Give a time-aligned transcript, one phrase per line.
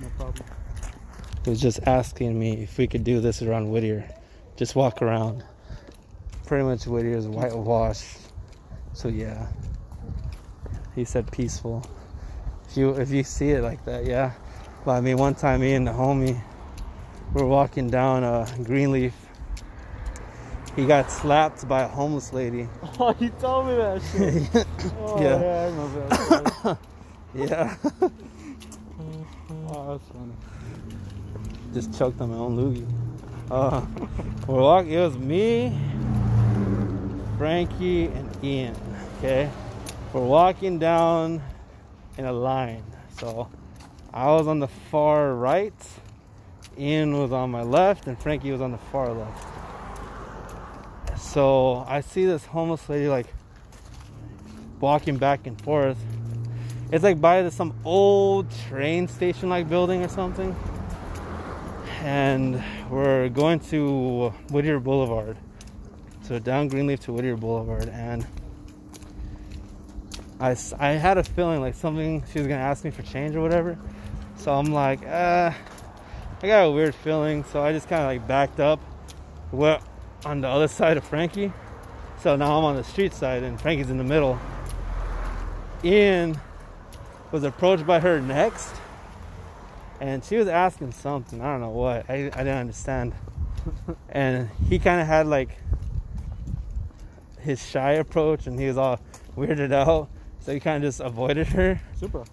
[0.00, 0.46] No problem.
[1.44, 4.08] He was just asking me if we could do this around Whittier.
[4.56, 5.44] Just walk around.
[6.46, 8.18] Pretty much Whittier is whitewashed.
[8.92, 9.48] So yeah.
[10.94, 11.88] He said peaceful.
[12.68, 14.32] If you if you see it like that, yeah.
[14.84, 16.40] But I mean one time me and the homie
[17.32, 19.14] were walking down a uh, Greenleaf.
[20.76, 22.68] He got slapped by a homeless lady.
[23.00, 24.66] Oh, you told me that shit.
[24.98, 25.40] oh, yeah.
[25.40, 26.78] yeah, I remember that.
[28.10, 28.18] yeah.
[31.72, 32.86] Just choked on my own loogie.
[33.50, 33.86] Uh,
[34.46, 34.92] we're walking.
[34.92, 35.78] It was me,
[37.38, 38.76] Frankie, and Ian.
[39.16, 39.50] Okay,
[40.12, 41.42] we're walking down
[42.18, 42.84] in a line.
[43.18, 43.48] So
[44.12, 45.72] I was on the far right,
[46.78, 49.42] Ian was on my left, and Frankie was on the far left.
[51.18, 53.28] So I see this homeless lady like
[54.80, 55.96] walking back and forth.
[56.90, 60.56] It's like by some old train station like building or something
[62.02, 65.36] and we're going to Whittier Boulevard.
[66.22, 68.26] So down Greenleaf to Whittier Boulevard, and
[70.40, 73.40] I, I had a feeling like something she was gonna ask me for change or
[73.40, 73.78] whatever.
[74.36, 75.52] So I'm like, uh,
[76.42, 78.78] I got a weird feeling, so I just kind of like backed up.
[79.50, 79.82] What
[80.24, 81.52] on the other side of Frankie.
[82.20, 84.38] So now I'm on the street side, and Frankie's in the middle.
[85.82, 86.38] Ian
[87.30, 88.74] was approached by her next
[90.00, 91.40] and she was asking something.
[91.40, 92.08] I don't know what.
[92.08, 93.12] I, I didn't understand.
[94.08, 95.58] and he kind of had like
[97.40, 99.00] his shy approach, and he was all
[99.36, 100.08] weirded out.
[100.40, 101.80] So he kind of just avoided her.
[101.98, 102.24] Super.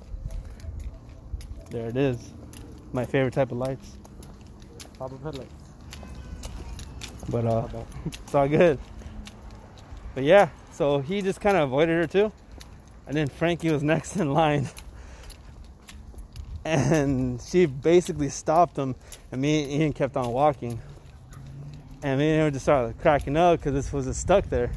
[1.71, 2.31] There it is.
[2.93, 3.97] My favorite type of lights.
[4.99, 5.53] Pop up headlights.
[7.29, 7.67] But uh,
[8.05, 8.79] it's all good.
[10.13, 12.31] But yeah, so he just kind of avoided her too.
[13.07, 14.69] And then Frankie was next in line
[16.65, 18.95] and she basically stopped him,
[19.31, 20.81] and me and Ian kept on walking.
[22.01, 24.71] And me and him just started cracking up because this was stuck there.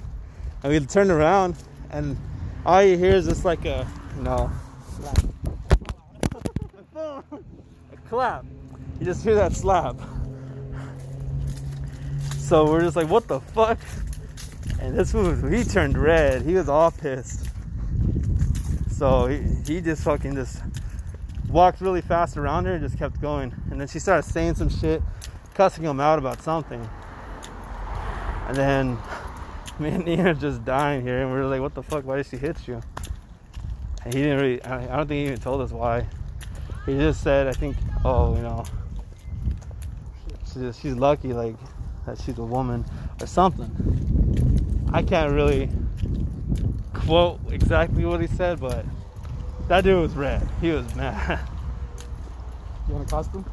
[0.63, 1.57] And we turned around,
[1.90, 2.18] and
[2.67, 3.86] all you hear is just like a,
[4.17, 4.51] you know,
[6.95, 7.23] a
[8.08, 8.45] clap.
[9.01, 9.96] You just hear that slap.
[12.39, 13.79] So we're just like, what the fuck?
[14.80, 16.42] And this was, he turned red.
[16.42, 17.48] He was all pissed.
[18.90, 20.61] So he, he just fucking just
[21.48, 23.55] walked really fast around her and just kept going.
[23.70, 25.03] And then she started saying some shit,
[25.55, 26.89] cussing him out about something.
[28.47, 28.98] And then
[29.79, 32.05] me and Nina just dying here, and we were like, "What the fuck?
[32.05, 32.81] Why did she hit you?"
[34.05, 34.63] And he didn't really.
[34.64, 36.07] I don't think he even told us why.
[36.87, 38.64] He just said, "I think, oh, you know,
[40.53, 41.57] she's, she's lucky, like
[42.07, 42.85] that she's a woman
[43.20, 43.70] or something."
[44.92, 45.69] I can't really
[46.95, 48.87] quote exactly what he said, but
[49.68, 50.48] that dude was red.
[50.61, 51.40] He was mad.
[52.89, 53.45] You want a costume?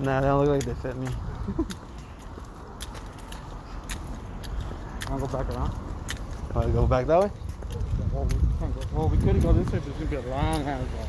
[0.00, 1.06] Nah, they don't look like they fit me.
[5.10, 5.74] Wanna go back around?
[6.54, 7.30] Wanna go back that way?
[8.14, 8.80] Well, we can't go.
[8.94, 11.08] Well, we could go this way, but it's gonna be a long ass walk.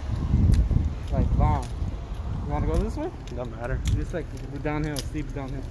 [1.14, 1.66] Like long.
[2.46, 3.10] You wanna go this way?
[3.28, 3.80] Doesn't matter.
[3.96, 5.64] Just like the downhill, steep downhill.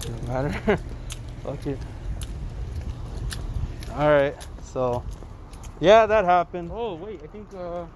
[0.00, 0.50] Doesn't matter.
[1.44, 1.78] Fuck it.
[3.92, 5.04] All right, so
[5.80, 6.70] yeah, that happened.
[6.72, 7.48] Oh wait, I think.
[7.54, 7.86] Uh,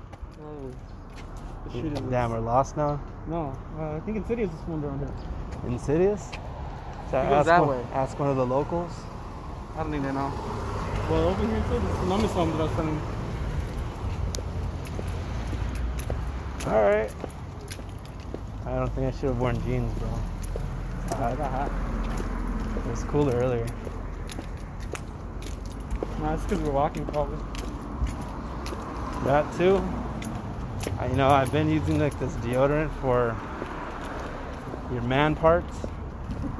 [0.42, 0.70] oh,
[2.10, 3.00] Damn, we're lost now.
[3.26, 5.70] No, uh, I think Insidious is one down here.
[5.70, 6.30] Insidious?
[7.10, 7.86] So ask that one, way.
[7.92, 8.92] Ask one of the locals.
[9.76, 10.32] I don't even know.
[11.10, 13.00] Well, over here too, is Numbers home that I was telling.
[16.66, 17.10] All right.
[18.66, 20.08] I don't think I should have worn jeans, bro.
[20.08, 21.70] Uh, I got hot.
[22.78, 23.66] It was cooler earlier.
[26.20, 27.53] No, it's because we're walking probably.
[29.24, 29.82] That too.
[30.98, 33.34] I, you know, I've been using like this deodorant for
[34.92, 35.74] your man parts,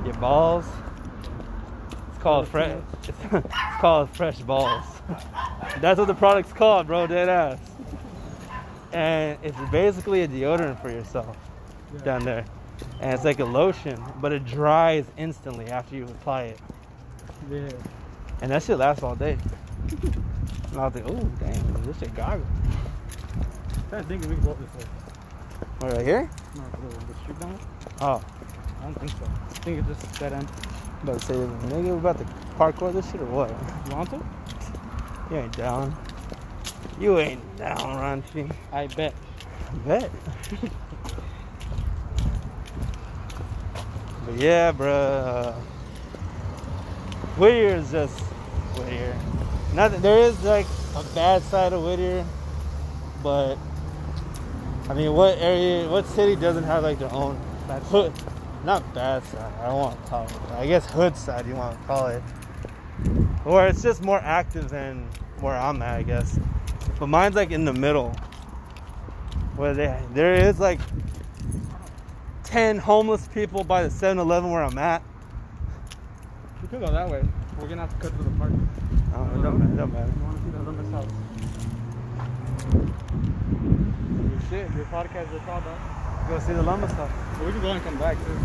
[0.03, 0.65] your balls.
[2.09, 2.81] It's called fresh.
[3.07, 3.47] It's
[3.81, 4.85] called fresh balls.
[5.81, 7.07] That's what the product's called, bro.
[7.07, 7.59] Dead ass.
[8.93, 11.37] And it's basically a deodorant for yourself
[11.93, 12.01] yeah.
[12.01, 12.47] down there.
[13.01, 16.61] And it's like a lotion, but it dries instantly after you apply it.
[17.51, 17.69] Yeah.
[18.41, 19.37] And that shit lasts all day.
[20.75, 22.45] And I was like, oh, damn, this shit garbage.
[23.37, 24.91] I'm trying to think if we can go up this way.
[25.83, 26.29] Oh, right here?
[26.57, 27.61] No, the, the street down
[28.01, 28.25] Oh.
[28.81, 29.25] I don't think so.
[29.25, 30.49] I think it's just dead end.
[31.05, 32.25] About to say, nigga, we about to
[32.59, 33.51] parkour this shit or what?
[33.89, 34.21] You want to?
[35.31, 35.97] You ain't down.
[36.99, 38.53] You ain't down, Raunchy.
[38.73, 39.15] I bet.
[39.71, 40.11] I bet.
[44.27, 45.55] but yeah, bruh.
[47.39, 48.19] Whittier is just
[48.77, 49.17] Whittier.
[49.75, 50.67] Not that there is like
[50.97, 52.25] a bad side of Whittier,
[53.23, 53.57] but
[54.89, 58.13] I mean, what area, what city doesn't have like their own Bad hood?
[58.65, 59.53] Not bad side.
[59.61, 60.33] I don't want to call it.
[60.53, 62.23] I guess hood side you want to call it,
[63.45, 65.09] or it's just more active than
[65.41, 66.39] where I'm at, I guess.
[66.99, 68.11] But mine's like in the middle,
[69.57, 70.81] where they there is like
[72.43, 75.03] ten homeless people by the 7-Eleven where I'm at.
[76.61, 77.27] We could go that way.
[77.59, 78.53] We're gonna have to cut through the park.
[79.17, 80.13] Oh, it don't, it don't matter.
[80.17, 81.07] You wanna see the Lummis house?
[84.31, 86.29] Your shit, your podcast is called that.
[86.29, 87.11] Go see the llama stuff.
[87.45, 88.39] We can go and come back too.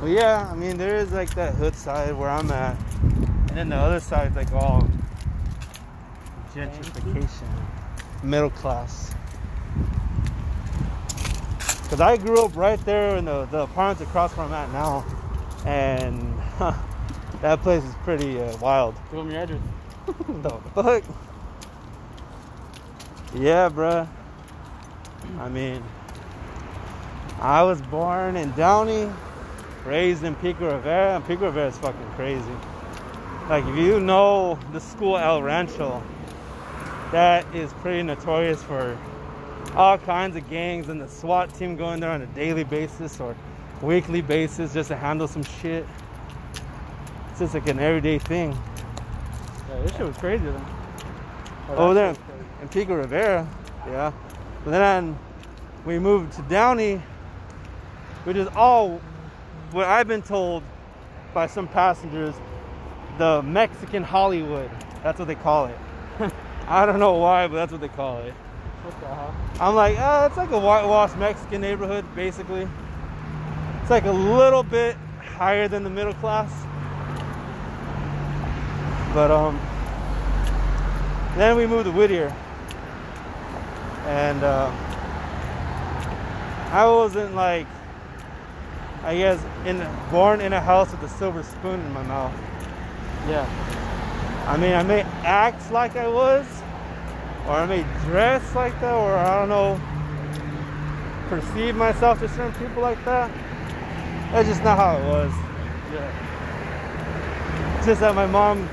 [0.00, 3.68] But yeah, I mean, there is like that hood side where I'm at, and then
[3.70, 4.86] the other side's like all
[6.54, 7.48] gentrification,
[8.22, 9.14] middle class.
[11.88, 15.04] Cause I grew up right there in the, the apartments across where I'm at now,
[15.64, 16.34] and
[17.42, 18.94] that place is pretty uh, wild.
[19.10, 19.60] Give them your address.
[20.06, 21.04] the fuck?
[23.34, 24.08] Yeah, bruh.
[25.38, 25.82] I mean,
[27.40, 29.10] I was born in Downey,
[29.84, 32.44] raised in Pico Rivera, and Pico Rivera is fucking crazy.
[33.48, 36.02] Like, if you know the school El Rancho,
[37.12, 38.98] that is pretty notorious for
[39.74, 43.36] all kinds of gangs and the SWAT team going there on a daily basis or
[43.82, 45.86] weekly basis just to handle some shit.
[47.38, 48.50] It's just like an everyday thing.
[49.68, 50.66] Yeah, this shit was crazy then.
[51.68, 52.16] Oh, Over there
[52.60, 53.46] in Pico Rivera,
[53.86, 54.10] yeah.
[54.64, 55.16] But then
[55.86, 57.00] we moved to Downey,
[58.24, 59.00] which is all
[59.70, 60.64] what I've been told
[61.32, 62.34] by some passengers,
[63.18, 64.68] the Mexican Hollywood.
[65.04, 65.78] That's what they call it.
[66.66, 68.32] I don't know why, but that's what they call it.
[68.82, 69.34] What the hell?
[69.60, 72.68] I'm like, ah, it's like a whitewashed Mexican neighborhood, basically.
[73.80, 76.50] It's like a little bit higher than the middle class.
[79.14, 79.58] But um,
[81.36, 82.34] then we moved to Whittier,
[84.06, 84.70] and uh,
[86.70, 87.66] I wasn't like,
[89.02, 92.34] I guess, in born in a house with a silver spoon in my mouth.
[93.26, 93.46] Yeah.
[94.46, 96.46] I mean, I may act like I was,
[97.46, 99.80] or I may dress like that, or I don't know,
[101.28, 103.30] perceive myself to certain people like that.
[104.32, 105.32] That's just not how it was.
[105.92, 107.76] Yeah.
[107.78, 108.68] It's just that my mom,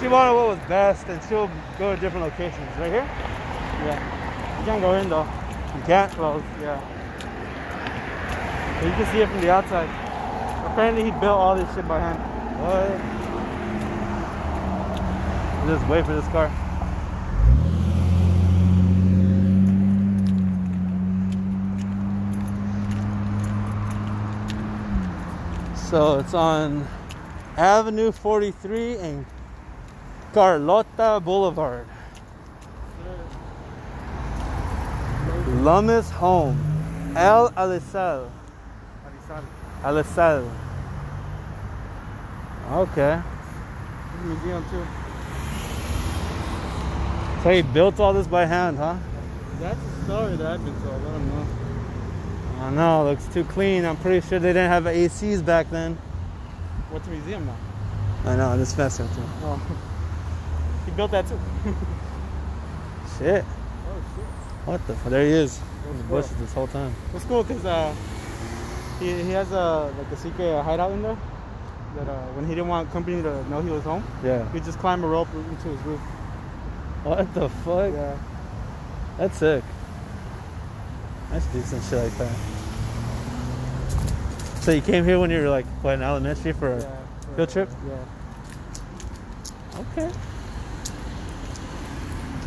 [0.00, 2.76] she wanted what was best, and she'll go to different locations.
[2.78, 3.08] Right here,
[3.84, 3.98] Yeah.
[4.58, 5.26] You can't go in though.
[5.76, 6.12] you can't.
[6.12, 6.42] Close.
[6.60, 6.80] Yeah.
[8.80, 9.88] But you can see it from the outside.
[10.70, 12.18] Apparently he built all this shit by hand.
[12.60, 13.00] What?
[15.68, 16.50] Just wait for this car.
[25.74, 26.86] So it's on
[27.56, 29.26] Avenue 43 and
[30.36, 31.86] Carlota Boulevard.
[35.62, 36.58] Lummis Home.
[37.16, 38.28] El Alisal.
[39.82, 40.46] Alisal.
[42.70, 43.22] Okay.
[44.12, 44.86] This museum too.
[47.42, 48.94] So he built all this by hand, huh?
[49.58, 51.00] That's a story that I've been told.
[51.00, 51.46] I don't know.
[52.60, 53.86] I know, looks too clean.
[53.86, 55.96] I'm pretty sure they didn't have ACs back then.
[56.90, 57.56] What's a museum now?
[58.30, 59.24] I know, I'm just messing with you.
[59.40, 59.92] Oh.
[60.86, 61.38] he built that too.
[63.18, 63.44] Shit.
[63.44, 64.24] Oh shit.
[64.64, 65.10] What the fuck?
[65.10, 65.60] There he is.
[65.90, 66.20] In the cool.
[66.22, 66.94] bushes this whole time.
[67.14, 67.94] It's cool because uh,
[68.98, 71.18] he, he has a like a secret hideout in there.
[71.96, 74.50] That uh, when he didn't want company to know he was home, Yeah.
[74.52, 76.00] he'd just climb a rope into his roof.
[77.04, 77.92] What the fuck?
[77.92, 78.16] Yeah.
[79.18, 79.64] That's sick.
[81.30, 82.36] That's decent shit like that.
[84.60, 86.80] So you came here when you were like, what, in elementary for a...
[86.80, 86.96] yeah.
[87.36, 87.70] field trip?
[87.86, 88.04] Yeah.
[89.92, 90.10] Okay.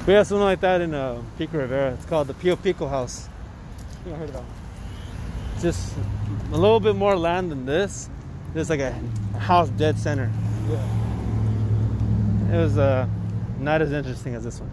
[0.08, 1.94] We have something like that in uh, Pico Rivera.
[1.94, 3.30] It's called the Pio Pico House.
[4.06, 4.44] I heard about.
[4.44, 5.62] it.
[5.62, 5.94] Just
[6.52, 8.10] a little bit more land than this.
[8.54, 8.92] There's like a
[9.38, 10.32] house dead center.
[10.70, 12.54] Yeah.
[12.54, 13.08] It was uh,
[13.60, 14.72] not as interesting as this one.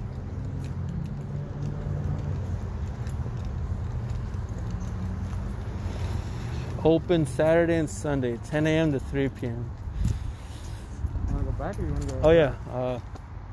[6.84, 8.92] Open Saturday and Sunday, 10 a.m.
[8.92, 9.68] to 3 p.m.
[11.30, 12.20] Wanna go back or you wanna go?
[12.22, 13.00] Oh yeah, uh,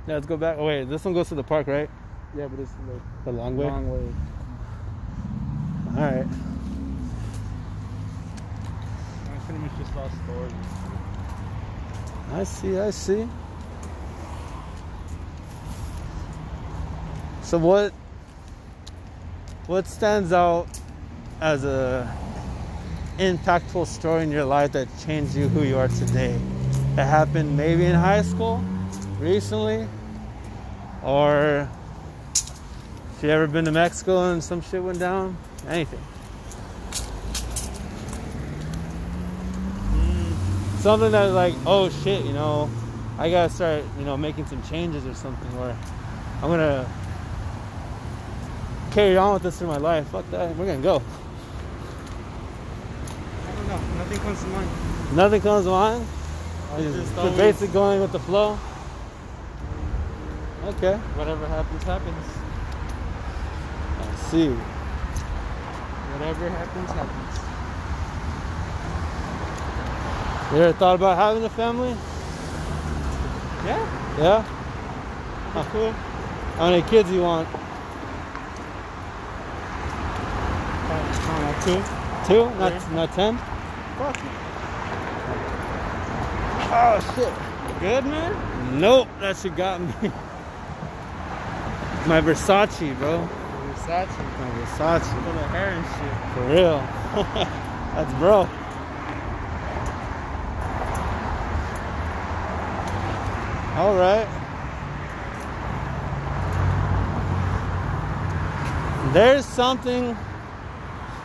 [0.08, 0.14] yeah.
[0.16, 0.58] Let's go back.
[0.60, 1.90] Oh wait, this one goes to the park, right?
[2.36, 3.66] Yeah, but it's like The long way.
[3.66, 4.14] long way.
[5.96, 6.28] All right.
[9.36, 10.54] It's pretty much just lost stories.
[12.32, 12.80] I see.
[12.80, 13.28] I see.
[17.44, 17.94] So what?
[19.68, 20.68] What stands out
[21.40, 22.12] as a
[23.18, 26.38] impactful story in your life that changed you who you are today?
[26.96, 28.64] That happened maybe in high school,
[29.24, 29.88] recently,
[31.04, 31.68] or
[33.18, 35.38] If you ever been to Mexico and some shit went down,
[35.70, 36.02] anything.
[39.94, 40.34] Mm,
[40.82, 42.70] Something that's like, oh shit, you know,
[43.18, 45.78] I gotta start, you know, making some changes or something where
[46.42, 46.86] I'm gonna
[48.92, 50.06] carry on with this through my life.
[50.10, 50.54] Fuck that.
[50.58, 51.02] We're gonna go.
[53.48, 53.80] I don't know.
[54.00, 54.70] Nothing comes to mind.
[55.16, 56.06] Nothing comes to mind.
[56.74, 58.58] I Just, just basically going with the flow.
[60.66, 60.96] Okay.
[61.16, 62.26] Whatever happens, happens.
[64.00, 64.50] I see.
[66.14, 67.40] Whatever happens, happens.
[70.54, 71.96] You ever thought about having a family?
[73.66, 73.86] Yeah,
[74.20, 74.44] Yeah?
[75.54, 75.92] that's cool.
[76.58, 77.48] How many kids you want?
[80.90, 81.82] Uh, two.
[82.28, 82.50] Two?
[82.60, 82.90] Not Yeah.
[82.94, 83.38] not ten?
[83.98, 84.18] Fuck.
[86.72, 87.34] Oh shit.
[87.80, 88.80] Good man.
[88.80, 90.12] Nope, that shit got me.
[92.06, 93.30] My Versace, bro.
[93.76, 94.18] Versace.
[94.40, 95.24] My Versace.
[95.24, 96.34] Full of hair and shit.
[96.34, 96.80] For real.
[97.96, 98.50] That's bro.
[103.78, 104.28] All right.
[109.14, 110.18] There's something.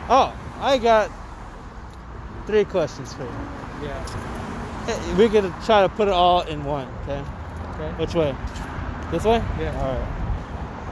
[0.08, 1.10] Oh, I got
[2.46, 3.30] three questions for you.
[3.82, 5.16] Yeah.
[5.16, 7.24] We could try to put it all in one, okay?
[7.74, 7.90] Okay.
[7.98, 8.34] Which way?
[9.10, 9.42] This way?
[9.58, 9.76] Yeah.
[9.80, 10.17] All right.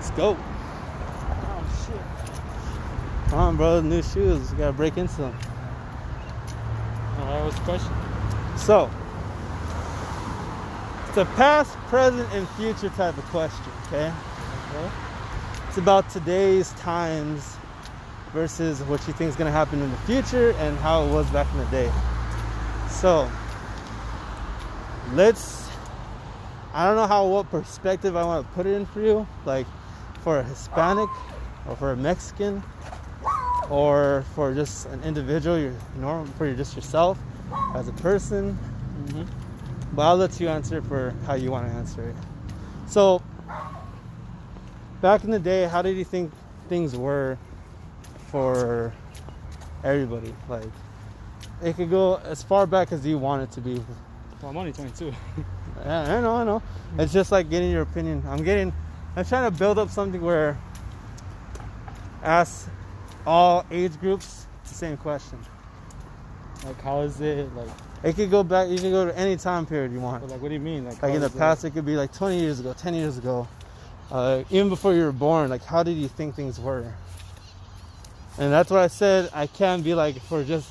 [0.06, 0.36] Let's go.
[0.38, 3.30] Oh shit.
[3.30, 3.80] Come on, bro.
[3.80, 4.52] New shoes.
[4.52, 5.36] You gotta break into them.
[7.18, 7.92] Alright, what's the question?
[8.56, 8.88] So,
[11.08, 14.12] it's a past, present, and future type of question, okay?
[14.70, 14.90] Okay.
[15.66, 17.56] It's about today's times
[18.32, 21.28] versus what you think is going to happen in the future and how it was
[21.30, 21.92] back in the day.
[22.90, 23.28] So,
[25.14, 25.68] let's.
[26.72, 29.66] I don't know how what perspective I want to put it in for you, like
[30.26, 31.08] for a Hispanic
[31.68, 32.60] or for a Mexican
[33.70, 37.16] or for just an individual, you're normal for just yourself
[37.76, 38.58] as a person.
[39.04, 39.22] Mm-hmm.
[39.94, 42.16] But I'll let you answer for how you want to answer it.
[42.88, 43.22] So,
[45.00, 46.32] back in the day, how did you think
[46.68, 47.38] things were
[48.32, 48.92] for
[49.84, 50.34] everybody?
[50.48, 50.66] Like,
[51.62, 53.74] it could go as far back as you want it to be.
[54.42, 55.12] Well, I'm only 22.
[55.84, 56.62] Yeah, I know, I know.
[56.98, 58.24] It's just like getting your opinion.
[58.26, 58.72] I'm getting,
[59.16, 60.58] I'm trying to build up something where
[62.22, 62.68] ask
[63.26, 65.38] all age groups the same question.
[66.66, 67.48] like, how is it?
[67.54, 67.68] Like,
[68.02, 68.68] It could go back.
[68.68, 70.28] You can go to any time period you want.
[70.28, 70.84] like, what do you mean?
[70.84, 71.38] Like, Like in the is it?
[71.38, 73.48] past, it could be like 20 years ago, 10 years ago,
[74.12, 75.48] uh, even before you were born.
[75.50, 76.92] Like, how did you think things were?
[78.38, 79.30] And that's what I said.
[79.32, 80.68] I can't be like for just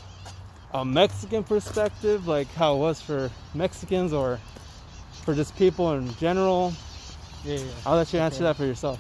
[0.74, 4.40] a Mexican perspective, like how it was for Mexicans, or
[5.24, 6.74] for just people in general.
[7.46, 7.64] Yeah, yeah.
[7.86, 8.44] I'll let you answer Okay.
[8.46, 9.00] that for yourself.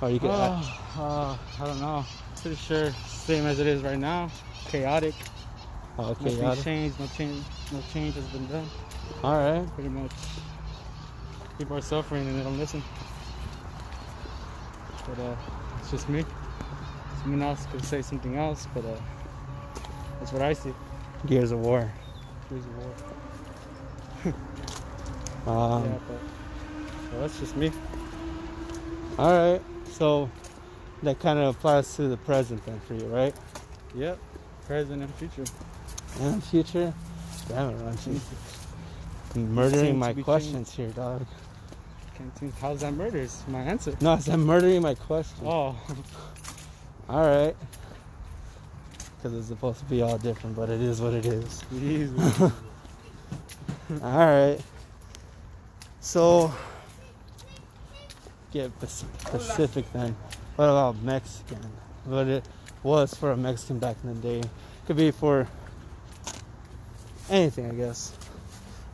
[0.00, 0.30] Or you could.
[0.30, 0.62] Uh,
[0.98, 2.04] uh, I don't know.
[2.40, 4.30] Pretty sure same as it is right now.
[4.68, 5.14] Chaotic.
[5.98, 7.00] oh, okay, Nothing changed.
[7.00, 7.44] No change.
[7.72, 8.66] No change has been done.
[9.22, 9.66] All right.
[9.74, 10.12] Pretty much.
[11.58, 12.82] People are suffering and they don't listen.
[15.06, 15.36] But uh,
[15.80, 16.24] it's just me.
[17.22, 18.94] Someone else could say something else, but uh,
[20.20, 20.72] that's what I see.
[21.26, 21.90] Gears of War.
[22.48, 22.94] Gears of war.
[25.46, 26.20] Um, yeah, but
[27.12, 27.72] well, that's just me.
[29.18, 29.62] All right.
[29.92, 30.30] So
[31.02, 33.34] that kind of applies to the present then for you, right?
[33.94, 34.18] Yep.
[34.66, 35.44] Present and future.
[36.20, 36.92] And future.
[37.48, 38.20] Damn it, Raunchy.
[39.32, 41.26] Seem Murdering my questions here, dog.
[42.16, 42.58] Can't think.
[42.58, 43.18] How's that murder?
[43.18, 43.96] Is my answer.
[44.00, 45.40] No, I said murdering my questions.
[45.44, 45.76] Oh,
[47.08, 47.56] All right.
[49.16, 51.64] Because it's supposed to be all different, but it is what it is.
[51.74, 52.40] jeez.
[54.02, 54.58] All right.
[56.00, 56.52] So,
[58.52, 60.16] get specific then.
[60.56, 61.58] What about Mexican?
[62.04, 62.44] What it
[62.82, 64.48] was for a Mexican back in the day.
[64.86, 65.46] Could be for
[67.28, 68.12] anything, I guess.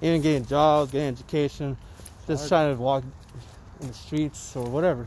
[0.02, 1.76] Even getting jobs, getting education,
[2.26, 2.48] just Hard.
[2.48, 3.04] trying to walk
[3.80, 5.06] in the streets or whatever.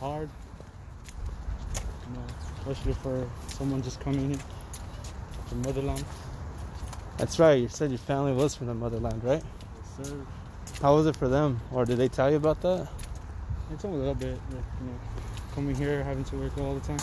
[0.00, 0.28] hard.
[2.08, 4.38] You know, especially for someone just coming in
[5.48, 6.04] from the motherland.
[7.16, 7.54] That's right.
[7.54, 9.42] You said your family was from the motherland, right?
[9.98, 10.16] Yes, sir.
[10.82, 11.60] How was it for them?
[11.72, 12.88] Or did they tell you about that?
[13.72, 14.98] It's a little bit, like, you know,
[15.54, 17.00] coming here, having to work all the time.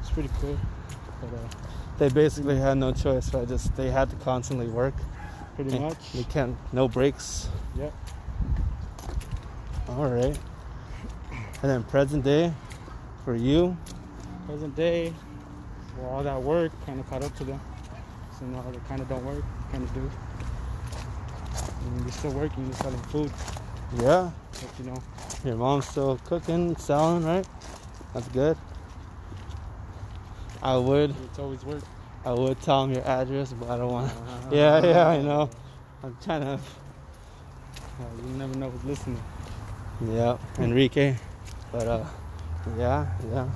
[0.00, 0.56] It's pretty cool,
[1.20, 1.48] but uh,
[1.98, 3.46] They basically had no choice, right?
[3.46, 4.94] Just they had to constantly work.
[5.56, 6.12] pretty And much.
[6.12, 7.48] They can't, no breaks.
[7.76, 7.92] Yep.
[9.90, 10.38] All right.
[11.62, 12.52] And then present day
[13.24, 13.76] for you.
[14.46, 15.12] Present day,
[15.98, 17.60] well, all that work kind of caught up to them.
[18.38, 20.10] So now they kind of don't work, kind of do.
[21.84, 23.32] And you're still working, you're selling food.
[24.00, 24.30] Yeah.
[24.52, 25.02] But you know,
[25.44, 27.46] Your mom's still cooking, selling, right?
[28.14, 28.56] That's good.
[30.62, 31.82] I would, it's always work.
[32.24, 34.12] I would tell him your address, but I don't want.
[34.50, 35.50] Yeah, yeah, I know.
[36.02, 36.52] I'm trying to.
[36.54, 36.58] Uh,
[38.24, 39.22] you never know who's listening.
[40.12, 41.14] Yeah, Enrique.
[41.72, 42.04] But uh,
[42.78, 43.48] yeah, yeah.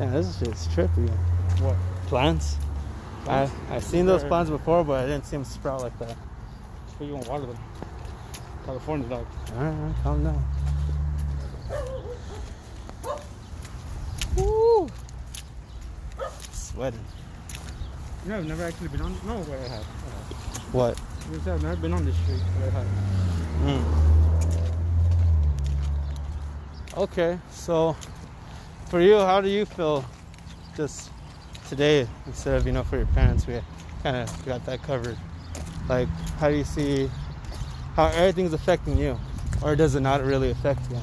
[0.00, 1.08] Yeah, this is just trippy.
[1.60, 1.76] What?
[2.06, 2.56] Plants.
[3.22, 3.52] I Plants?
[3.70, 6.16] I've seen those plants before, but I didn't see them sprout like that.
[6.98, 7.58] So you want water them?
[8.64, 9.26] California dog.
[9.56, 10.44] All right, all right, calm down.
[14.36, 14.88] Woo!
[16.52, 17.04] Sweating.
[18.24, 19.14] You know, I've never actually been on.
[19.26, 19.84] No, wait, I have.
[20.72, 21.00] What?
[21.30, 22.86] You said I've never been on this street, but I have.
[23.62, 23.84] Mm.
[26.96, 27.96] Okay, so
[28.88, 30.04] for you, how do you feel
[30.76, 31.10] just
[31.68, 33.46] today instead of, you know, for your parents?
[33.46, 33.60] We
[34.02, 35.16] kind of got that covered.
[35.88, 37.10] Like, how do you see
[37.94, 39.18] how everything's affecting you?
[39.62, 40.98] Or does it not really affect you?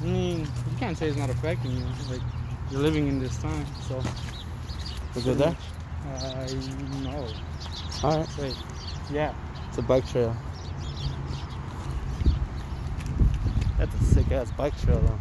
[0.00, 1.84] I mean, you can't say it's not affecting you.
[2.10, 2.20] Like,
[2.70, 4.02] you're living in this time, so.
[5.14, 5.56] We good there?
[6.04, 6.46] I
[7.02, 7.28] know.
[8.02, 8.56] All right, Wait.
[9.10, 9.34] Yeah.
[9.68, 10.36] it's a bike trail.
[13.78, 15.18] That's a sick ass bike trail, though.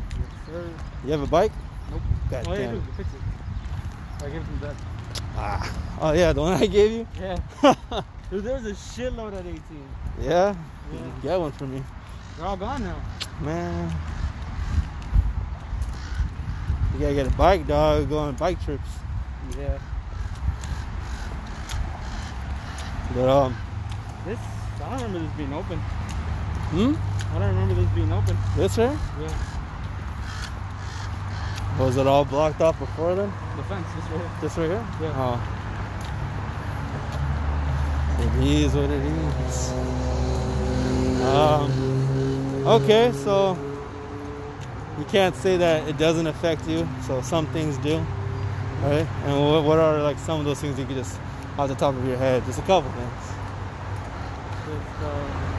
[0.47, 0.69] Sir.
[1.05, 1.51] You have a bike?
[1.91, 2.01] Nope.
[2.29, 2.73] God Oh, yeah, damn.
[2.75, 4.23] dude, fix it.
[4.25, 4.75] I give him that.
[5.35, 5.97] Ah.
[6.01, 7.07] Oh, yeah, the one I gave you?
[7.19, 7.37] Yeah.
[8.31, 9.61] Dude, there's a shitload at 18.
[10.21, 10.55] yeah?
[10.93, 10.99] Yeah.
[11.21, 11.83] Get one for me.
[12.37, 12.95] They're all gone now.
[13.41, 13.93] Man.
[16.93, 18.07] You gotta get a bike, dog.
[18.07, 18.87] Go on bike trips.
[19.57, 19.77] Yeah.
[23.13, 23.57] But um,
[24.25, 24.39] This,
[24.81, 25.77] I don't remember this being open.
[25.77, 26.93] hmm?
[27.35, 28.37] I don't remember this being open.
[28.55, 28.97] This here?
[29.19, 29.35] Yeah.
[31.79, 33.33] Was it all blocked off before then?
[33.57, 34.31] The fence, this right here.
[34.41, 34.87] This right here?
[35.01, 35.13] Yeah.
[35.17, 35.60] Oh.
[38.21, 39.71] It is what it is.
[41.23, 41.71] Um.
[42.65, 43.57] Okay, so
[44.99, 46.87] you can't say that it doesn't affect you.
[47.07, 47.97] So some things do,
[48.83, 49.07] right?
[49.25, 51.19] And what, are like some of those things you could just
[51.57, 52.45] off the top of your head?
[52.45, 53.33] Just a couple things.
[54.67, 55.51] Just, uh,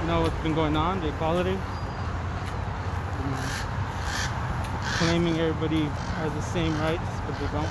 [0.00, 1.56] you know what's been going on, the equality.
[4.98, 5.84] Claiming everybody
[6.16, 7.70] has the same rights, but they don't.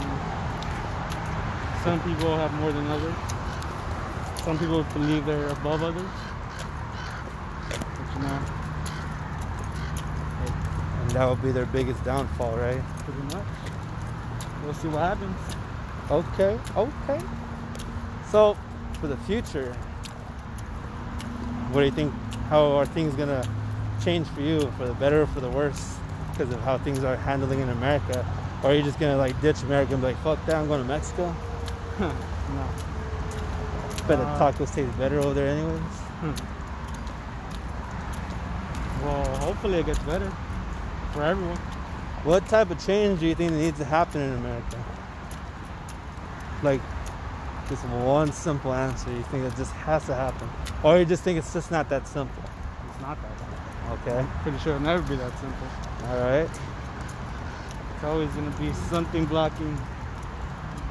[0.00, 0.20] You know,
[1.84, 3.14] some people have more than others.
[4.44, 6.02] Some people believe they're above others.
[7.68, 8.40] But you know,
[11.00, 12.82] And that would be their biggest downfall, right?
[13.04, 13.46] pretty much.
[14.62, 15.36] We'll see what happens.
[16.10, 17.20] Okay, okay.
[18.30, 18.56] So,
[19.00, 19.72] for the future,
[21.72, 22.12] what do you think?
[22.50, 23.42] How are things gonna
[24.04, 25.96] change for you, for the better or for the worse,
[26.32, 28.26] because of how things are handling in America?
[28.62, 30.82] Or are you just gonna like ditch America and be like, fuck that, I'm going
[30.82, 31.34] to Mexico?
[32.00, 32.12] No.
[34.06, 35.80] The Uh, tacos taste better over there, anyways.
[39.02, 40.30] Well, hopefully it gets better
[41.12, 41.56] for everyone.
[42.24, 44.76] What type of change do you think needs to happen in America?
[46.62, 46.80] Like,
[47.68, 49.10] just one simple answer.
[49.10, 50.48] You think it just has to happen,
[50.82, 52.42] or you just think it's just not that simple?
[52.90, 54.12] It's not that Simple.
[54.12, 55.66] Okay, Pretty sure it'll never be that simple.
[56.08, 56.48] all right.
[57.94, 59.76] It's always gonna be something blocking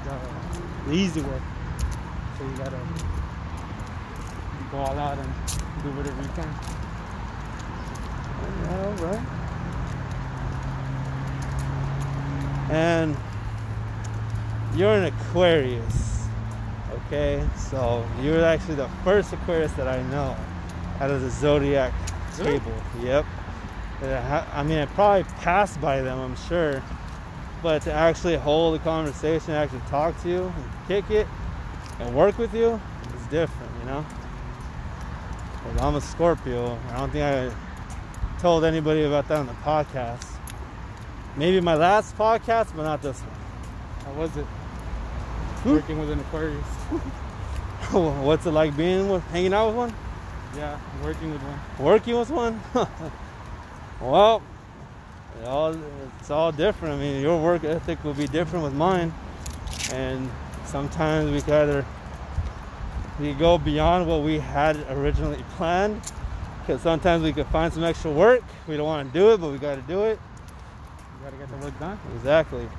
[0.06, 0.16] the,
[0.88, 1.42] the easy way.
[2.38, 2.80] So you gotta
[4.72, 5.34] go all out and
[5.84, 6.50] do whatever you can.
[8.70, 9.26] All right.
[12.72, 13.18] And
[14.76, 16.28] you're an Aquarius,
[17.08, 17.44] okay?
[17.58, 20.36] So you're actually the first Aquarius that I know
[21.00, 21.94] out of the zodiac
[22.38, 22.60] Really?
[22.60, 22.74] table.
[23.02, 23.26] Yep.
[24.02, 26.82] Ha- I mean, I probably passed by them, I'm sure,
[27.62, 31.28] but to actually hold a conversation, actually talk to you, and kick it,
[32.00, 32.80] and work with you
[33.16, 34.06] is different, you know.
[35.64, 36.78] 'Cause I'm a Scorpio.
[36.94, 37.52] I don't think I
[38.40, 40.26] told anybody about that on the podcast.
[41.36, 43.36] Maybe my last podcast, but not this one.
[44.06, 44.46] How was it?
[45.66, 46.66] Working with an Aquarius.
[47.92, 49.94] What's it like being with, hanging out with one?
[50.58, 51.60] yeah, working with one.
[51.80, 52.62] Working with one?
[54.02, 54.42] well,
[55.42, 55.76] it all,
[56.20, 56.96] it's all different.
[56.96, 59.14] I mean, your work ethic will be different with mine,
[59.92, 60.30] and
[60.66, 61.86] sometimes we either
[63.20, 66.02] we go beyond what we had originally planned.
[66.62, 68.44] Because sometimes we could find some extra work.
[68.68, 70.20] We don't want to do it, but we got to do it.
[71.20, 72.00] You gotta get the work done.
[72.16, 72.70] Exactly.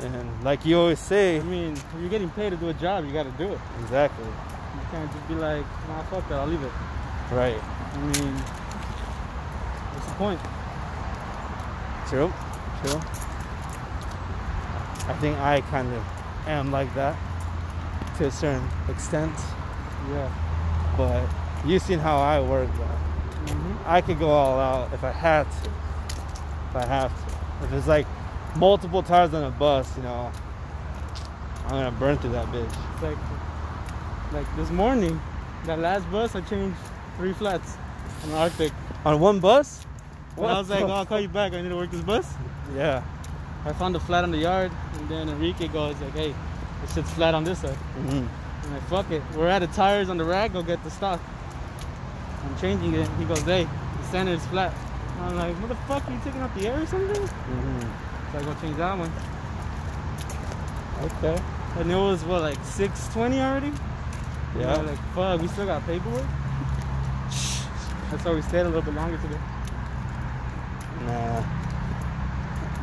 [0.00, 3.04] And like you always say, I mean, if you're getting paid to do a job,
[3.04, 3.58] you gotta do it.
[3.80, 4.24] exactly.
[4.24, 6.72] You can't just be like, nah, fuck that, I'll leave it.
[7.30, 7.60] Right.
[7.60, 8.34] I mean,
[9.92, 10.40] what's the point?
[12.12, 12.30] True.
[12.84, 13.00] True.
[15.08, 16.04] I think I kind of
[16.46, 17.16] am like that
[18.18, 19.32] to a certain extent.
[20.10, 20.30] Yeah.
[20.98, 21.26] But
[21.64, 23.54] you've seen how I work, though.
[23.54, 25.70] hmm I could go all out if I had to.
[26.68, 27.64] If I have to.
[27.64, 28.06] If it's like
[28.56, 30.30] multiple tires on a bus, you know,
[31.64, 32.76] I'm gonna burn through that bitch.
[32.92, 33.16] It's like,
[34.34, 35.18] like this morning,
[35.64, 36.76] that last bus, I changed
[37.16, 37.78] three flats
[38.24, 38.72] on the Arctic.
[39.06, 39.86] On one bus?
[40.36, 41.52] And I was like, oh, I'll call you back.
[41.52, 42.32] I need to work this bus.
[42.74, 43.02] Yeah.
[43.64, 46.30] I found a flat on the yard, and then Enrique goes like, hey,
[46.82, 47.76] it sits flat on this side.
[47.76, 48.26] hmm
[48.64, 49.22] I'm like, fuck it.
[49.36, 50.52] We're out of tires on the rack.
[50.52, 51.20] Go get the stock.
[52.44, 53.08] I'm changing it.
[53.18, 54.72] He goes, hey, the center is flat.
[55.20, 56.08] I'm like, what the fuck?
[56.08, 57.26] Are you taking out the air or something?
[57.26, 57.80] hmm
[58.32, 59.12] So I go change that one.
[61.02, 61.42] Okay.
[61.78, 63.72] And it was what, like 6:20 already?
[64.58, 64.76] Yeah.
[64.76, 66.26] Like, fuck, we still got paperwork.
[68.10, 69.38] That's why we stayed a little bit longer today.
[71.06, 71.42] Nah.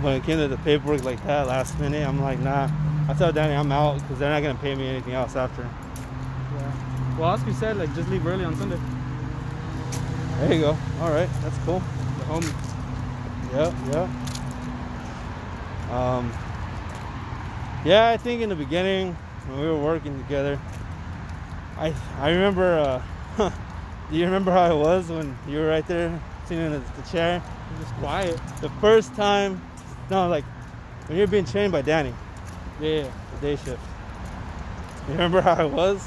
[0.02, 2.70] When it came to the paperwork like that last minute, I'm like, nah.
[3.10, 5.64] I tell Danny I'm out because they're not gonna pay me anything else after.
[5.64, 7.18] Yeah.
[7.18, 8.80] Well, Oscar said like just leave early on Sunday.
[10.40, 10.78] There you go.
[11.02, 11.80] All right, that's cool.
[11.80, 12.54] The homie.
[13.52, 14.10] Yeah, yep.
[15.92, 16.32] Um,
[17.84, 19.16] yeah, I think in the beginning
[19.48, 20.60] when we were working together,
[21.78, 23.02] I I remember.
[23.38, 23.50] Uh,
[24.12, 27.10] do you remember how I was when you were right there sitting in the, the
[27.10, 27.42] chair?
[27.80, 28.40] Just quiet.
[28.62, 29.62] The first time,
[30.10, 30.46] no, like
[31.08, 32.14] when you're being trained by Danny,
[32.82, 33.04] Yeah.
[33.36, 33.80] the day shift.
[35.08, 36.02] You remember how I was?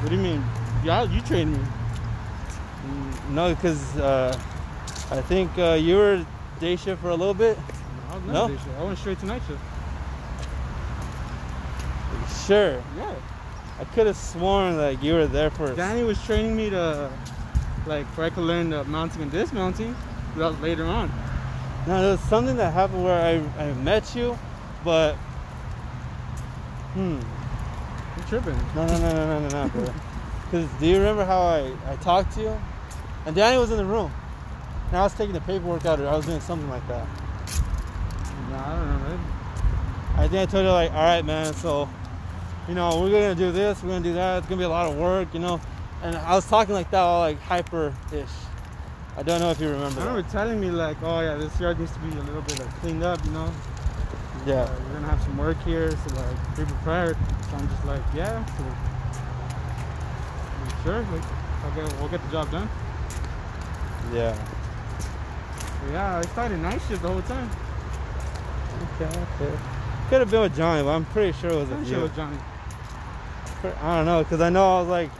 [0.00, 0.44] What do you mean?
[0.84, 1.58] Yeah, you trained me.
[1.58, 4.38] Mm, No, because uh,
[5.10, 6.26] I think uh, you were
[6.60, 7.56] day shift for a little bit.
[8.10, 8.48] I was No?
[8.48, 8.68] day shift.
[8.78, 9.60] I went straight to night shift.
[12.46, 12.82] Sure.
[12.98, 13.14] Yeah.
[13.80, 15.74] I could have sworn that you were there for.
[15.74, 17.10] Danny was training me to,
[17.86, 19.94] like, where I could learn the mounting and dismounting.
[20.36, 21.08] That was later on.
[21.86, 23.20] Now there was something that happened where
[23.58, 24.38] I, I met you,
[24.84, 25.14] but
[26.94, 27.18] hmm,
[28.16, 28.56] You're tripping?
[28.74, 29.94] no, no, no, no, no, no, no, bro.
[30.50, 32.60] Because do you remember how I I talked to you?
[33.26, 34.12] And Danny was in the room,
[34.88, 37.06] and I was taking the paperwork out, or I was doing something like that.
[38.50, 39.18] Nah, I don't remember.
[40.16, 41.54] I think I told you like, all right, man.
[41.54, 41.88] So,
[42.68, 44.38] you know, we're gonna do this, we're gonna do that.
[44.38, 45.60] It's gonna be a lot of work, you know.
[46.04, 48.28] And I was talking like that, all like hyper-ish.
[49.16, 50.02] I don't know if you remember.
[50.02, 50.10] I that.
[50.10, 52.68] remember telling me like, oh yeah, this yard needs to be a little bit like
[52.80, 53.50] cleaned up, you know.
[54.44, 54.64] Yeah.
[54.64, 57.16] Uh, we're gonna have some work here, so like be prepared.
[57.48, 58.44] So I'm just like, yeah.
[58.44, 58.64] So,
[60.84, 61.24] sure, like,
[61.64, 62.68] I'll we'll get the job done.
[64.12, 64.34] Yeah.
[64.34, 67.48] So, yeah, I started night shift the whole time.
[69.00, 69.08] Okay.
[69.40, 69.58] Okay.
[70.10, 72.14] Could have been with Johnny, but I'm pretty sure it was I'm with sure with
[72.14, 72.36] Johnny.
[73.80, 75.10] I don't know, because I know I was like,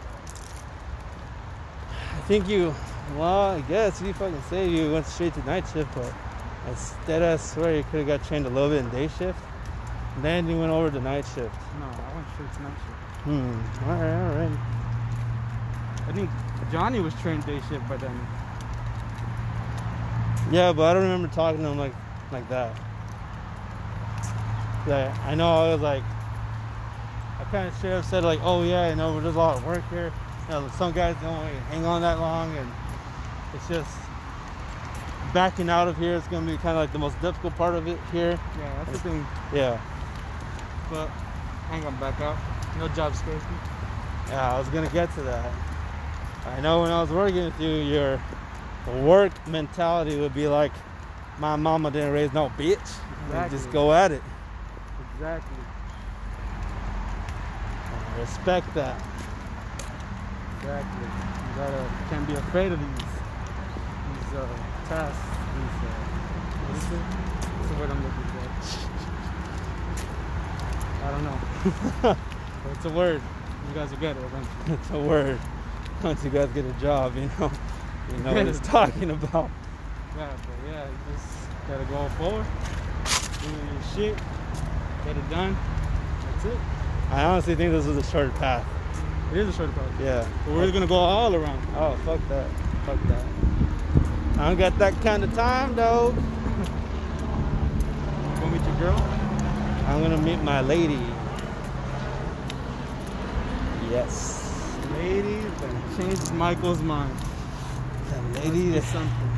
[2.27, 2.75] think you,
[3.17, 6.13] well, I guess you fucking say you went straight to night shift, but
[6.69, 9.39] instead I swear you could have got trained a little bit in day shift.
[10.17, 11.55] and Then you went over to night shift.
[11.79, 13.23] No, I went straight to night shift.
[13.25, 13.91] Hmm.
[13.91, 14.59] All right, all right.
[16.09, 16.31] I think
[16.71, 18.19] Johnny was trained day shift by then.
[20.51, 21.95] Yeah, but I don't remember talking to him like
[22.31, 22.77] like that.
[24.87, 26.03] Yeah, I know I was like,
[27.41, 29.65] I kind of should have said like, oh yeah, I know, there's a lot of
[29.65, 30.13] work here.
[30.49, 32.71] You know, some guys don't to hang on that long, and
[33.55, 33.91] it's just
[35.33, 37.89] backing out of here is gonna be kind of like the most difficult part of
[37.89, 38.39] it here.
[38.59, 39.27] Yeah, that's the thing.
[39.53, 39.81] Yeah,
[40.91, 41.11] But
[41.71, 42.37] I ain't gonna back out.
[42.79, 43.57] No job scares me.
[44.29, 45.51] yeah, I was gonna get to that.
[46.47, 48.21] I know when I was working with you, your
[49.01, 50.73] work mentality would be like,
[51.39, 52.99] my mama didn't raise no bitch.
[53.33, 54.23] And just go at it.
[55.15, 55.57] Exactly.
[58.17, 59.01] I respect that.
[60.65, 61.05] Exactly.
[61.05, 64.49] You gotta can't be afraid of these these uh,
[64.89, 65.21] tasks.
[65.55, 65.93] These uh,
[66.65, 67.05] what is it?
[67.53, 68.41] What's the word I'm looking for?
[71.05, 71.39] I don't know.
[72.01, 73.21] but it's a word.
[73.69, 74.75] You guys will get it eventually.
[74.75, 75.39] It's a word.
[76.03, 77.53] Once you guys get a job, you know,
[78.11, 79.51] you know what it's talking about.
[80.17, 81.29] Yeah, but yeah, you just
[81.69, 82.47] gotta go forward,
[83.43, 84.19] do your shit,
[85.05, 85.55] get it done.
[86.33, 86.59] That's it.
[87.11, 88.65] I honestly think this was a shorter path.
[89.35, 89.91] It is a short path.
[90.01, 90.25] Yeah.
[90.47, 91.61] But we're gonna go all around.
[91.75, 92.49] Oh, fuck that.
[92.87, 93.25] Fuck that.
[94.39, 96.15] I don't got that kind of time, though.
[98.39, 98.97] Go meet your girl.
[99.89, 101.01] I'm gonna meet my lady.
[103.91, 104.79] Yes.
[104.99, 107.17] Ladies, that changed Michael's mind.
[108.13, 108.71] The lady.
[108.71, 109.31] that- something.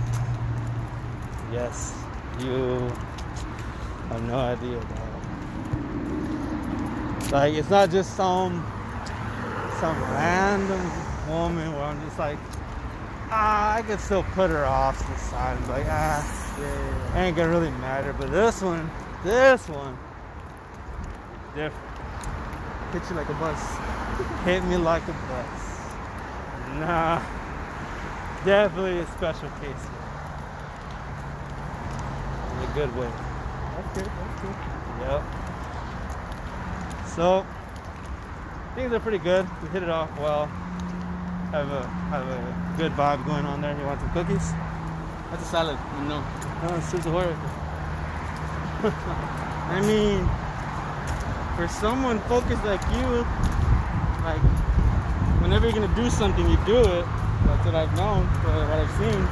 [1.55, 1.95] Yes.
[2.41, 2.93] You
[4.11, 4.91] have no idea, dog.
[7.33, 8.63] Like it's not just some
[9.81, 10.91] some random
[11.29, 12.39] woman where I'm just like,
[13.31, 14.99] ah, I could still put her off
[15.31, 15.59] side.
[15.69, 16.25] Like, ah,
[16.59, 17.23] Yeah.
[17.23, 18.15] ain't gonna really matter.
[18.15, 18.91] But this one,
[19.23, 19.99] this one,
[21.55, 21.85] different.
[22.93, 23.61] Hit you like a bus.
[24.45, 25.91] hit me like a bus.
[26.79, 27.21] Nah,
[28.45, 29.87] definitely a special case.
[32.53, 33.11] In a good way.
[33.77, 34.07] That's good.
[34.07, 34.57] That's good.
[35.01, 35.23] Yep.
[37.15, 37.47] So
[38.77, 39.49] things are pretty good.
[39.63, 40.47] We hit it off well.
[41.57, 43.77] Have a have a good vibe going on there.
[43.77, 44.53] You want some cookies?
[45.31, 45.79] That's a salad.
[46.07, 46.21] No.
[46.63, 47.37] No, it's just a horror.
[49.73, 50.29] I mean,
[51.57, 53.25] for someone focused like you,
[54.29, 54.45] like
[55.41, 57.07] whenever you're gonna do something, you do it.
[57.47, 59.23] That's what I've known, what I've seen.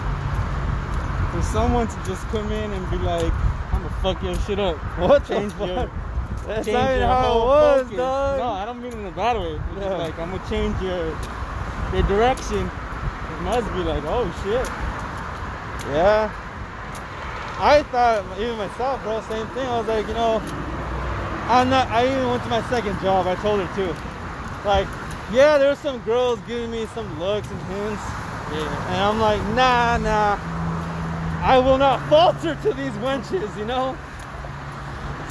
[1.32, 3.32] For someone to just come in and be like,
[3.72, 5.90] "I'm gonna fuck your shit up," What change your,
[6.46, 7.96] That's change not even your how it was, focus.
[7.96, 8.38] dog.
[8.38, 9.52] No, I don't mean it in a bad way.
[9.54, 9.94] It's Yeah.
[9.96, 11.06] like I'm gonna change your
[11.92, 12.70] your direction.
[12.70, 14.66] It must be like, oh shit.
[15.92, 16.30] Yeah.
[17.60, 19.66] I thought even myself, bro, same thing.
[19.66, 20.42] I was like, you know,
[21.48, 21.88] I'm not.
[21.88, 23.26] I even went to my second job.
[23.26, 23.94] I told her too.
[24.68, 24.88] Like,
[25.32, 28.02] yeah, there were some girls giving me some looks and hints,
[28.52, 28.88] Yeah.
[28.90, 30.38] and I'm like, nah, nah.
[31.46, 33.96] I will not falter to these wenches, you know.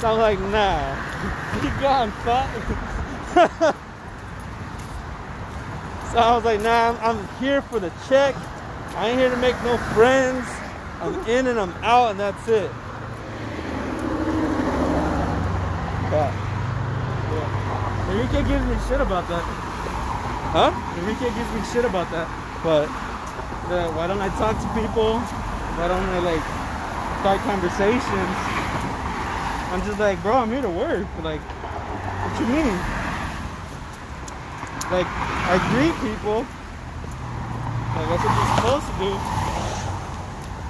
[0.04, 0.92] So I'm like, nah.
[1.64, 2.50] You gone, fuck.
[6.12, 8.34] So I was like, nah, I'm, I'm here for the check.
[8.96, 10.46] I ain't here to make no friends.
[11.00, 12.70] I'm in and I'm out, and that's it.
[16.12, 16.30] Yeah.
[17.32, 18.10] Yeah.
[18.12, 19.42] Enrique gives me shit about that.
[20.52, 21.00] Huh?
[21.00, 22.28] Enrique gives me shit about that.
[22.62, 22.88] But
[23.70, 25.18] That why don't I talk to people?
[25.18, 26.44] Why don't I like
[27.24, 28.53] start conversations?
[29.74, 31.04] I'm just like, bro, I'm here to work.
[31.24, 32.78] Like, what you mean?
[34.86, 35.10] Like,
[35.50, 36.46] I greet people.
[37.98, 39.10] Like that's what you're supposed to do.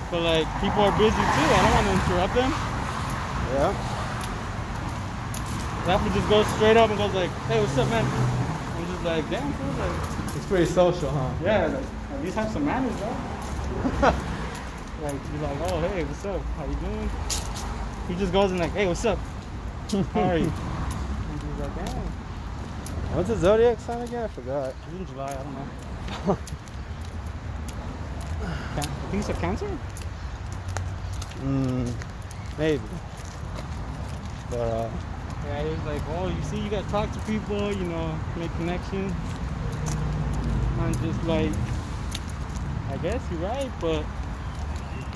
[0.09, 1.49] But like, people are busy too.
[1.53, 2.51] I don't want to interrupt them.
[3.53, 3.77] yeah,
[5.85, 8.09] That would just go straight up and goes like, hey, what's up, man?
[8.09, 9.53] I'm just like, damn.
[9.85, 11.29] Like, it's pretty social, huh?
[11.45, 13.13] Yeah, like, at least have some manners, bro.
[15.05, 16.41] like, you're like, oh, hey, what's up?
[16.57, 17.11] How you doing?
[18.09, 19.19] He just goes and like, hey, what's up?
[20.13, 20.53] How are you?
[21.31, 22.13] And he's like, damn.
[23.15, 24.25] What's the zodiac sign again?
[24.25, 24.75] I forgot.
[24.91, 26.39] He's in July, I don't know.
[28.77, 29.69] I think it's a cancer?
[31.41, 31.93] Mm,
[32.59, 32.83] maybe.
[34.51, 34.91] But uh,
[35.47, 38.55] Yeah, he was like, oh, you see, you gotta talk to people, you know, make
[38.57, 39.13] connections.
[40.81, 41.53] I'm just like,
[42.91, 44.05] I guess you're right, but,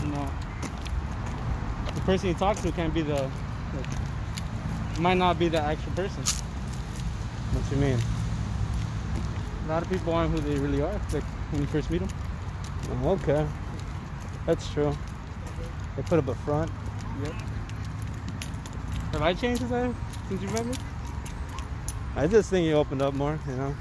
[0.02, 0.30] you know,
[1.94, 3.14] the person you talk to can't be the,
[3.74, 6.22] like, might not be the actual person.
[6.22, 7.98] what you mean?
[9.66, 12.08] A lot of people aren't who they really are, like, when you first meet them.
[13.02, 13.46] Oh, okay,
[14.46, 14.96] that's true.
[15.96, 16.70] They put up a front.
[17.22, 17.32] Yep.
[19.12, 19.92] Have I changed since, I,
[20.28, 20.74] since you met me?
[22.16, 23.38] I just think you opened up more.
[23.48, 23.74] You know,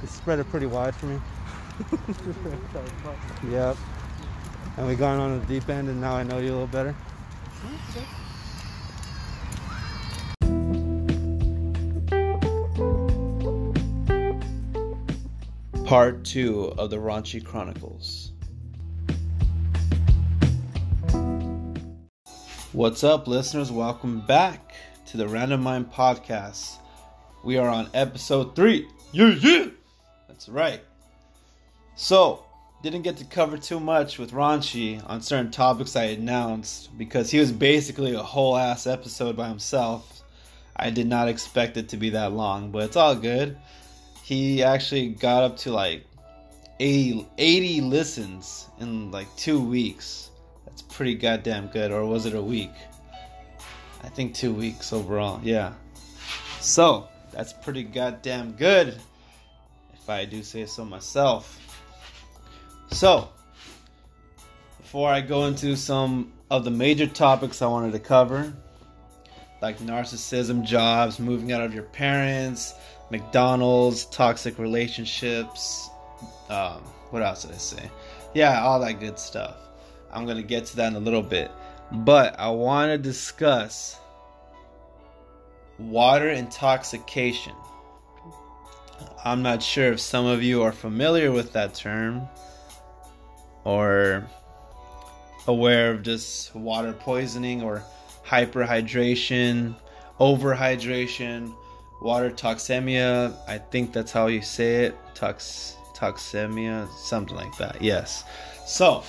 [0.00, 1.20] you spread it pretty wide for me.
[3.50, 3.76] Yep.
[4.76, 6.94] And we gone on the deep end, and now I know you a little better.
[15.84, 18.32] Part 2 of the Raunchy Chronicles.
[22.72, 23.70] What's up, listeners?
[23.70, 24.74] Welcome back
[25.06, 26.78] to the Random Mind Podcast.
[27.44, 28.88] We are on episode 3.
[29.12, 29.66] Yeah, yeah!
[30.26, 30.82] That's right.
[31.94, 32.44] So,
[32.90, 37.38] didn't get to cover too much with Raunchy on certain topics I announced because he
[37.38, 40.22] was basically a whole ass episode by himself.
[40.76, 43.56] I did not expect it to be that long, but it's all good
[44.24, 46.06] he actually got up to like
[46.80, 50.30] 80, 80 listens in like two weeks.
[50.64, 51.92] That's pretty goddamn good.
[51.92, 52.72] Or was it a week?
[54.02, 55.40] I think two weeks overall.
[55.42, 55.74] Yeah.
[56.60, 58.98] So, that's pretty goddamn good.
[59.92, 61.60] If I do say so myself.
[62.94, 63.28] So,
[64.78, 68.54] before I go into some of the major topics I wanted to cover,
[69.60, 72.72] like narcissism, jobs, moving out of your parents,
[73.10, 75.90] McDonald's, toxic relationships.
[76.48, 77.90] Um, what else did I say?
[78.32, 79.56] Yeah, all that good stuff.
[80.12, 81.50] I'm going to get to that in a little bit.
[81.90, 83.98] But I want to discuss
[85.80, 87.56] water intoxication.
[89.24, 92.28] I'm not sure if some of you are familiar with that term
[93.64, 94.24] or
[95.46, 97.82] aware of just water poisoning or
[98.26, 99.74] hyperhydration,
[100.20, 101.54] overhydration,
[102.00, 103.36] water toxemia.
[103.48, 104.96] I think that's how you say it.
[105.14, 107.80] Tox toxemia, something like that.
[107.80, 108.24] Yes.
[108.66, 109.04] So,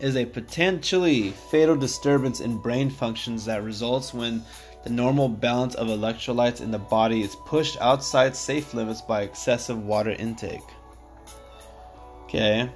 [0.00, 4.42] is a potentially fatal disturbance in brain functions that results when
[4.82, 9.82] the normal balance of electrolytes in the body is pushed outside safe limits by excessive
[9.84, 10.60] water intake.
[12.24, 12.70] Okay,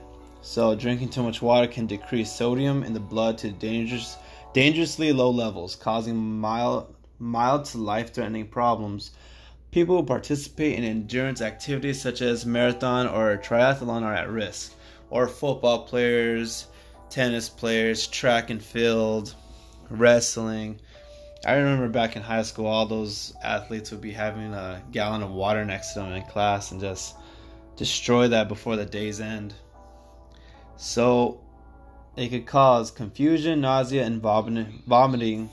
[0.44, 4.18] so drinking too much water can decrease sodium in the blood to dangerous,
[4.52, 9.12] dangerously low levels, causing mild, mild to life-threatening problems.
[9.70, 14.74] People who participate in endurance activities such as marathon or triathlon are at risk,
[15.08, 16.66] or football players,
[17.08, 19.34] tennis players, track and field,
[19.88, 20.78] wrestling.
[21.46, 25.30] I remember back in high school, all those athletes would be having a gallon of
[25.30, 27.16] water next to them in class and just
[27.76, 29.54] destroy that before the day's end.
[30.76, 31.40] So,
[32.16, 35.50] it could cause confusion, nausea, and vomiting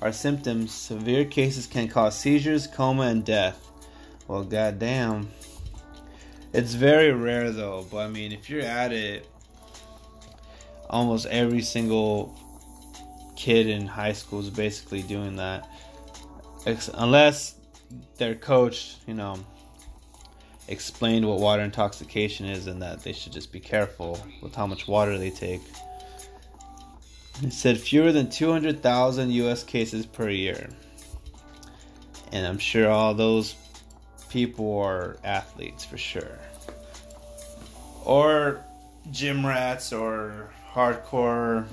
[0.00, 0.72] are symptoms.
[0.72, 3.68] Severe cases can cause seizures, coma, and death.
[4.28, 5.30] Well, goddamn.
[6.52, 9.28] It's very rare though, but I mean, if you're at it,
[10.88, 12.32] almost every single
[13.34, 15.68] kid in high school is basically doing that.
[16.94, 17.56] Unless
[18.16, 19.36] their coach, you know,
[20.68, 24.88] explained what water intoxication is and that they should just be careful with how much
[24.88, 25.60] water they take.
[27.42, 30.68] It said fewer than 200,000 US cases per year.
[32.32, 33.54] And I'm sure all those
[34.30, 36.38] people are athletes for sure.
[38.04, 38.60] Or
[39.10, 41.66] gym rats or hardcore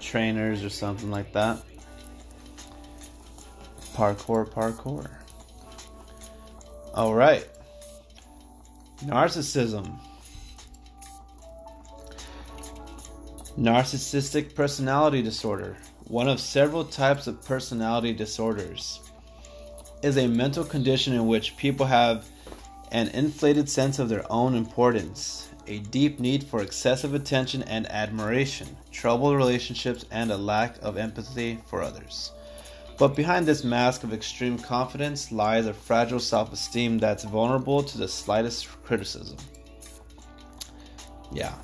[0.00, 1.58] trainers or something like that.
[3.94, 5.08] Parkour, parkour.
[6.94, 7.46] All right.
[9.04, 9.96] Narcissism.
[13.56, 15.76] Narcissistic personality disorder,
[16.08, 18.98] one of several types of personality disorders,
[20.02, 22.26] is a mental condition in which people have
[22.90, 28.76] an inflated sense of their own importance, a deep need for excessive attention and admiration,
[28.90, 32.32] troubled relationships, and a lack of empathy for others.
[32.98, 37.98] But behind this mask of extreme confidence lies a fragile self esteem that's vulnerable to
[37.98, 39.36] the slightest criticism.
[41.32, 41.54] Yeah,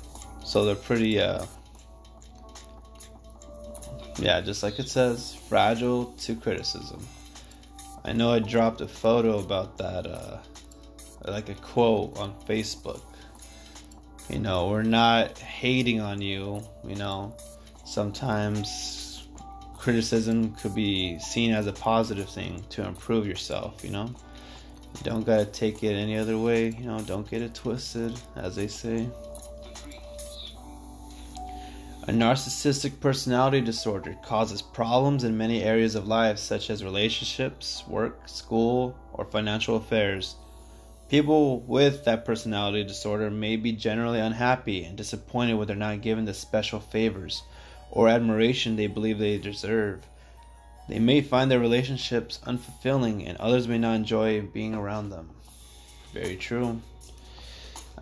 [0.43, 1.45] so they're pretty uh,
[4.17, 7.05] yeah, just like it says, fragile to criticism.
[8.05, 10.37] I know I dropped a photo about that, uh,
[11.25, 13.01] like a quote on Facebook.
[14.29, 17.35] You know, we're not hating on you, you know.
[17.83, 19.04] Sometimes
[19.85, 24.07] criticism could be seen as a positive thing to improve yourself, you know.
[24.07, 28.55] You don't gotta take it any other way, you know, don't get it twisted, as
[28.55, 29.07] they say.
[32.07, 38.27] A narcissistic personality disorder causes problems in many areas of life, such as relationships, work,
[38.27, 40.35] school, or financial affairs.
[41.09, 46.25] People with that personality disorder may be generally unhappy and disappointed when they're not given
[46.25, 47.43] the special favors
[47.91, 50.05] or admiration they believe they deserve.
[50.87, 55.29] They may find their relationships unfulfilling and others may not enjoy being around them.
[56.13, 56.81] Very true.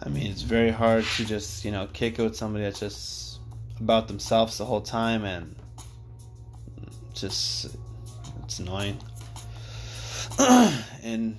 [0.01, 3.39] I mean, it's very hard to just, you know, kick out somebody that's just
[3.79, 5.55] about themselves the whole time and
[7.13, 7.75] just
[8.43, 8.97] it's annoying.
[11.03, 11.37] In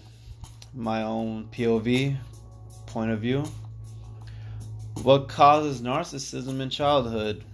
[0.73, 2.17] my own POV
[2.87, 3.45] point of view,
[5.03, 7.45] what causes narcissism in childhood?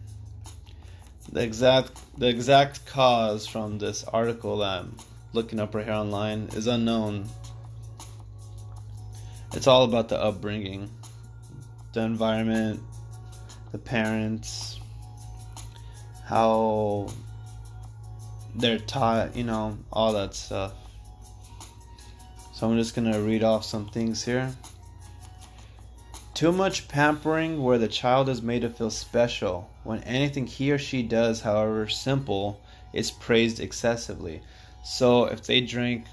[1.33, 4.97] The exact the exact cause from this article that I'm
[5.33, 7.29] looking up right here online is unknown.
[9.55, 10.91] It's all about the upbringing,
[11.93, 12.81] the environment,
[13.71, 14.81] the parents,
[16.25, 17.09] how
[18.57, 20.73] they're taught, you know, all that stuff.
[22.55, 24.53] So I'm just gonna read off some things here.
[26.41, 30.79] Too much pampering where the child is made to feel special when anything he or
[30.79, 32.63] she does, however simple,
[32.95, 34.41] is praised excessively.
[34.83, 36.07] So if they drink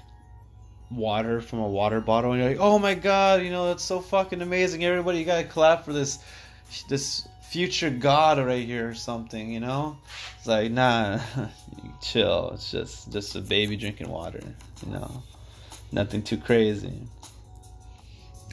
[0.90, 4.02] water from a water bottle and you're like, oh my god, you know, that's so
[4.02, 4.84] fucking amazing.
[4.84, 6.18] Everybody, you gotta clap for this
[6.90, 9.96] this future god right here or something, you know?
[10.36, 11.20] It's like, nah,
[12.02, 12.50] chill.
[12.52, 14.42] It's just just a baby drinking water,
[14.84, 15.22] you know?
[15.90, 17.00] Nothing too crazy.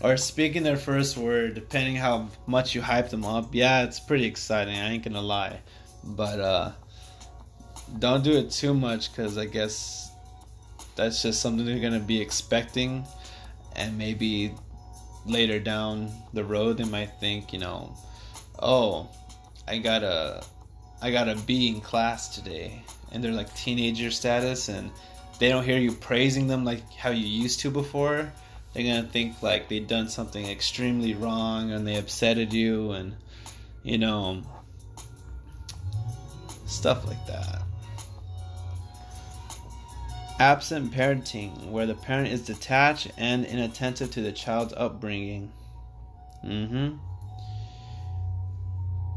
[0.02, 4.26] Or speaking their first word, depending how much you hype them up, yeah, it's pretty
[4.26, 4.76] exciting.
[4.76, 5.60] I ain't gonna lie,
[6.04, 6.72] but uh,
[7.98, 10.12] don't do it too much because I guess
[10.96, 13.06] that's just something they're gonna be expecting,
[13.76, 14.54] and maybe
[15.26, 17.96] later down the road they might think, you know,
[18.60, 19.10] oh,
[19.68, 20.44] I got a,
[21.02, 24.92] I got a B in class today, and they're like teenager status, and
[25.40, 28.32] they don't hear you praising them like how you used to before.
[28.76, 33.16] They're gonna think like they've done something extremely wrong and they upsetted you, and
[33.84, 34.44] you know,
[36.66, 37.62] stuff like that.
[40.40, 45.54] Absent parenting, where the parent is detached and inattentive to the child's upbringing.
[46.46, 46.98] Mm-hmm.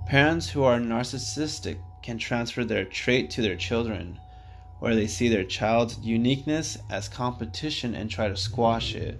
[0.06, 4.20] Parents who are narcissistic can transfer their trait to their children,
[4.78, 9.18] where they see their child's uniqueness as competition and try to squash it.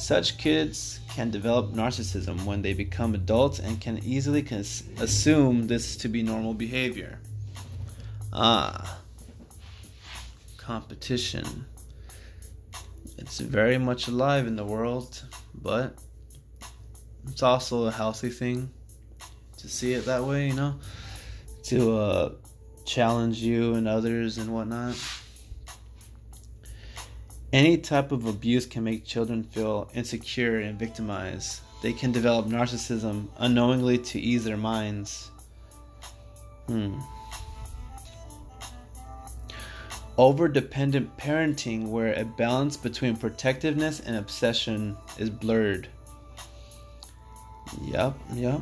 [0.00, 5.94] Such kids can develop narcissism when they become adults and can easily cons- assume this
[5.98, 7.18] to be normal behavior.
[8.32, 8.98] Ah,
[10.56, 11.66] competition.
[13.18, 15.22] It's very much alive in the world,
[15.54, 15.94] but
[17.28, 18.70] it's also a healthy thing
[19.58, 20.76] to see it that way, you know,
[21.64, 22.32] to uh,
[22.86, 24.96] challenge you and others and whatnot.
[27.52, 31.62] Any type of abuse can make children feel insecure and victimized.
[31.82, 35.30] They can develop narcissism unknowingly to ease their minds.
[36.68, 37.00] Hmm.
[40.16, 45.88] Over dependent parenting, where a balance between protectiveness and obsession is blurred.
[47.82, 48.60] Yep, yep.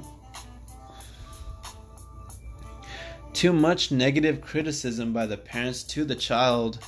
[3.33, 6.79] Too much negative criticism by the parents to the child,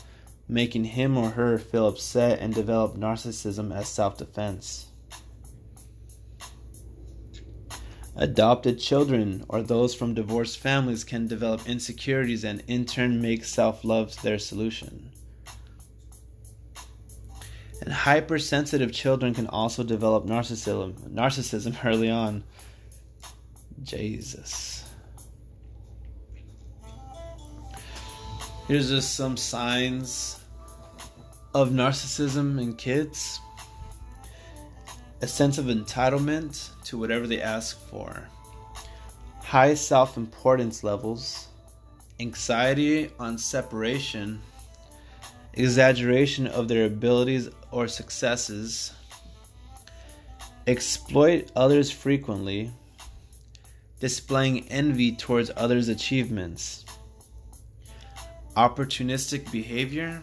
[0.51, 4.87] making him or her feel upset and develop narcissism as self defense.
[8.17, 13.85] Adopted children or those from divorced families can develop insecurities and in turn make self
[13.85, 15.13] love their solution.
[17.81, 22.43] And hypersensitive children can also develop narcissism, narcissism early on.
[23.85, 24.85] Jesus.
[28.67, 30.40] Here's just some signs
[31.53, 33.41] of narcissism in kids
[35.23, 38.29] a sense of entitlement to whatever they ask for,
[39.43, 41.49] high self importance levels,
[42.19, 44.41] anxiety on separation,
[45.55, 48.93] exaggeration of their abilities or successes,
[50.67, 52.71] exploit others frequently,
[53.99, 56.87] displaying envy towards others' achievements,
[58.57, 60.23] opportunistic behavior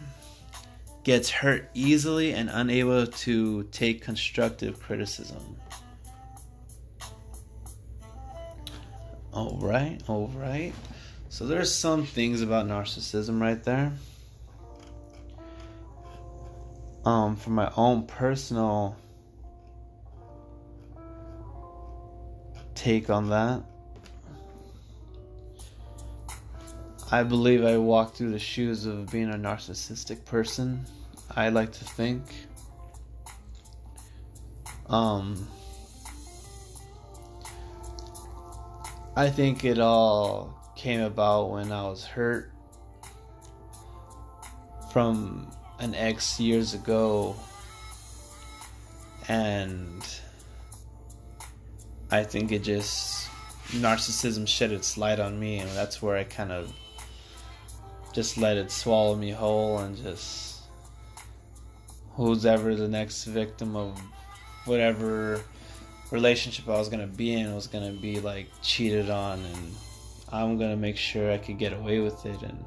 [1.08, 5.56] gets hurt easily and unable to take constructive criticism.
[9.32, 10.74] All right, all right.
[11.30, 13.90] So there's some things about narcissism right there.
[17.06, 18.94] Um, for my own personal
[22.74, 23.62] take on that,
[27.10, 30.84] I believe I walked through the shoes of being a narcissistic person.
[31.34, 32.24] I like to think.
[34.86, 35.46] Um,
[39.16, 42.52] I think it all came about when I was hurt
[44.92, 47.36] from an ex years ago,
[49.28, 50.02] and
[52.10, 53.28] I think it just
[53.72, 56.72] narcissism shed its light on me, and that's where I kind of
[58.14, 60.47] just let it swallow me whole and just
[62.18, 63.96] who's ever the next victim of
[64.64, 65.40] whatever
[66.10, 69.74] relationship I was gonna be in was gonna be like cheated on, and
[70.32, 72.64] I'm gonna make sure I could get away with it and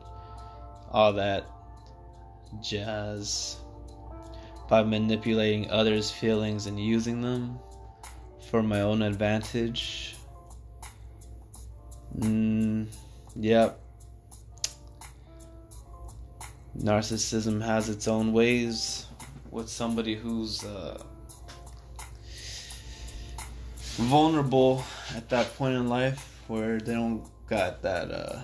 [0.89, 1.45] all that
[2.61, 3.57] jazz
[4.69, 7.59] by manipulating others' feelings and using them
[8.49, 10.15] for my own advantage.
[12.19, 12.87] Mm,
[13.35, 13.81] yep.
[16.77, 19.07] Narcissism has its own ways
[19.51, 21.03] with somebody who's uh,
[23.95, 24.83] vulnerable
[25.15, 28.39] at that point in life where they don't got that uh,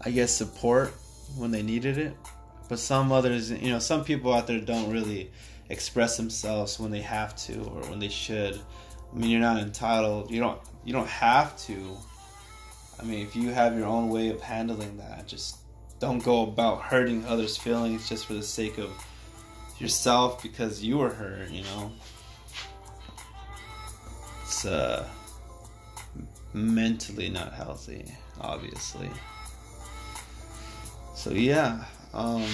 [0.00, 0.94] I guess support
[1.36, 2.16] when they needed it.
[2.68, 5.30] But some others, you know, some people out there don't really
[5.68, 8.58] express themselves when they have to or when they should.
[9.12, 10.30] I mean, you're not entitled.
[10.30, 11.96] You don't you don't have to.
[12.98, 15.58] I mean, if you have your own way of handling that, just
[15.98, 18.90] don't go about hurting others' feelings just for the sake of
[19.80, 21.92] yourself because you were hurt, you know.
[24.42, 25.08] It's uh
[26.52, 28.04] mentally not healthy,
[28.40, 29.10] obviously.
[31.14, 32.46] So yeah, um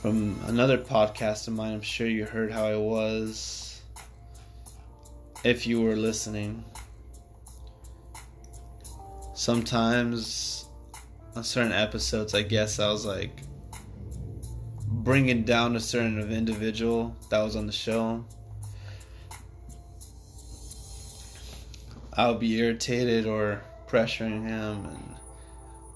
[0.00, 3.82] from another podcast of mine, I'm sure you heard how I was
[5.44, 6.64] if you were listening.
[9.34, 10.66] Sometimes
[11.36, 13.40] on certain episodes, I guess I was like
[15.04, 18.24] bringing down a certain individual that was on the show.
[22.14, 25.16] I'll be irritated or pressuring him and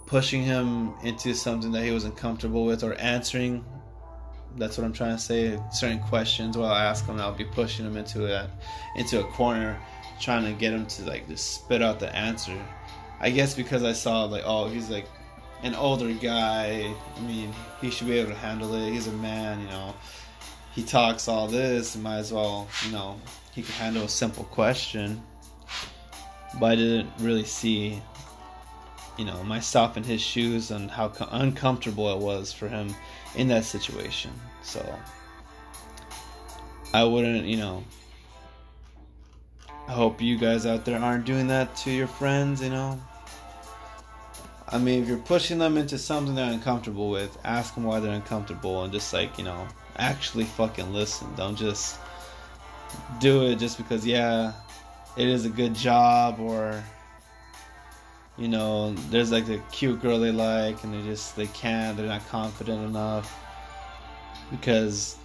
[0.07, 3.65] pushing him into something that he wasn't comfortable with or answering
[4.57, 5.59] that's what I'm trying to say.
[5.73, 8.51] Certain questions while I ask him, I'll be pushing him into a
[8.97, 9.79] into a corner,
[10.21, 12.59] trying to get him to like just spit out the answer.
[13.21, 15.07] I guess because I saw like, oh, he's like
[15.63, 16.95] an older guy.
[17.17, 18.93] I mean, he should be able to handle it.
[18.93, 19.95] He's a man, you know.
[20.75, 21.97] He talks all this.
[21.97, 23.21] Might as well, you know,
[23.53, 25.23] he could handle a simple question.
[26.59, 28.01] But I didn't really see,
[29.19, 32.95] you know, myself in his shoes and how co- uncomfortable it was for him
[33.35, 34.31] in that situation.
[34.63, 34.99] So
[36.95, 37.85] I wouldn't, you know,
[39.89, 43.01] I hope you guys out there aren't doing that to your friends, you know.
[44.71, 48.12] I mean, if you're pushing them into something they're uncomfortable with, ask them why they're
[48.12, 49.66] uncomfortable and just like, you know,
[49.97, 51.27] actually fucking listen.
[51.37, 51.99] Don't just
[53.19, 54.53] do it just because, yeah,
[55.16, 56.83] it is a good job or
[58.39, 62.07] you know, there's like a cute girl they like and they just they can't, they're
[62.07, 63.37] not confident enough.
[64.51, 65.16] Because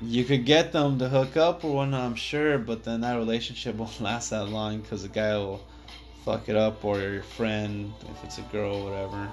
[0.00, 3.76] you could get them to hook up or whatnot, I'm sure, but then that relationship
[3.76, 5.60] won't last that long because the guy will
[6.24, 9.28] fuck it up or your friend if it's a girl whatever.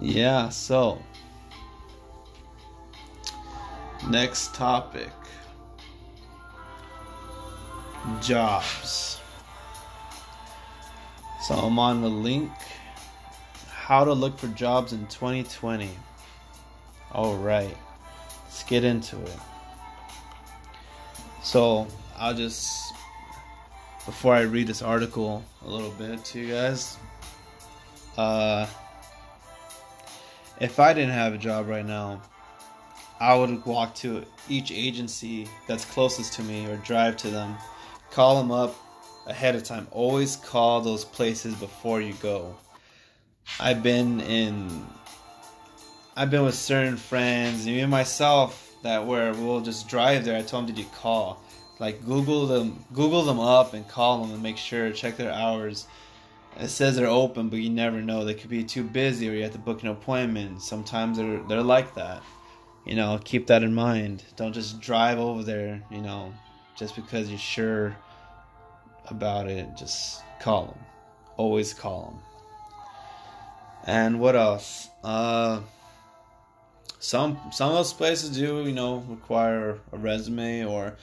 [0.00, 1.00] Yeah, so
[4.08, 5.12] next topic
[8.20, 9.20] jobs.
[11.42, 12.50] So I'm on the link
[13.68, 15.90] how to look for jobs in 2020.
[17.10, 17.76] All right,
[18.44, 19.38] let's get into it.
[21.42, 22.91] So I'll just,
[24.06, 26.96] before I read this article a little bit to you guys,
[28.16, 28.66] uh,
[30.60, 32.22] if I didn't have a job right now,
[33.20, 37.56] I would walk to each agency that's closest to me or drive to them,
[38.10, 38.74] call them up,
[39.26, 39.86] ahead of time.
[39.90, 42.56] Always call those places before you go.
[43.60, 44.86] I've been in
[46.16, 50.36] I've been with certain friends, even myself, that where we'll just drive there.
[50.36, 51.42] I told them, did you call?
[51.78, 55.86] Like Google them, Google them up and call them and make sure, check their hours.
[56.58, 58.24] It says they're open, but you never know.
[58.24, 60.60] They could be too busy, or you have to book an appointment.
[60.62, 62.22] Sometimes they're they're like that.
[62.84, 64.22] You know, keep that in mind.
[64.36, 65.82] Don't just drive over there.
[65.90, 66.34] You know,
[66.76, 67.96] just because you're sure
[69.08, 70.78] about it, just call them.
[71.36, 72.18] Always call them.
[73.86, 74.88] And what else?
[75.02, 75.60] Uh,
[76.98, 80.96] some some of those places do, you know, require a resume, or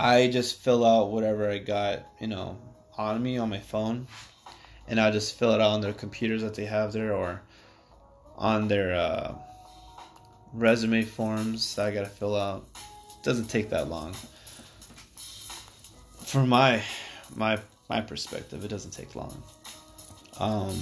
[0.00, 2.56] I just fill out whatever I got, you know,
[2.96, 4.06] on me on my phone,
[4.86, 7.42] and I just fill it out on their computers that they have there, or
[8.36, 9.34] on their uh,
[10.52, 12.64] resume forms that I gotta fill out.
[12.76, 14.14] It doesn't take that long.
[16.24, 16.80] From my
[17.34, 17.58] my
[17.90, 19.42] my perspective, it doesn't take long.
[20.38, 20.80] Um,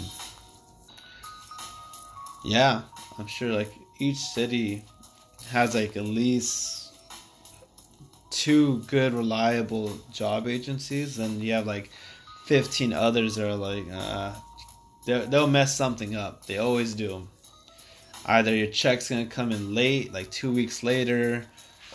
[2.44, 2.82] yeah,
[3.18, 4.84] I'm sure like each city
[5.48, 6.85] has like at least
[8.36, 11.90] two good reliable job agencies, and you have like
[12.44, 14.32] 15 others that are like uh,
[15.06, 16.46] they'll mess something up.
[16.46, 17.28] They always do.
[18.26, 21.46] Either your check's gonna come in late, like two weeks later,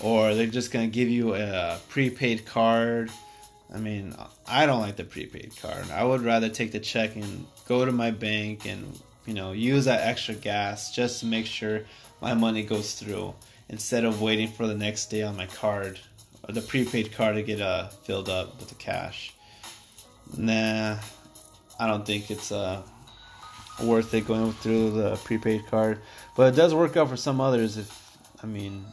[0.01, 3.11] or they're just gonna give you a prepaid card
[3.73, 4.15] I mean,
[4.47, 5.89] I don't like the prepaid card.
[5.91, 9.85] I would rather take the check and go to my bank and, you know, use
[9.85, 11.83] that extra gas just to make sure
[12.21, 13.33] my money goes through
[13.69, 15.99] instead of waiting for the next day on my card
[16.51, 19.33] the prepaid card to get uh, filled up with the cash.
[20.37, 20.97] Nah,
[21.79, 22.81] I don't think it's uh,
[23.83, 25.99] worth it going through the prepaid card.
[26.35, 28.85] But it does work out for some others if, I mean,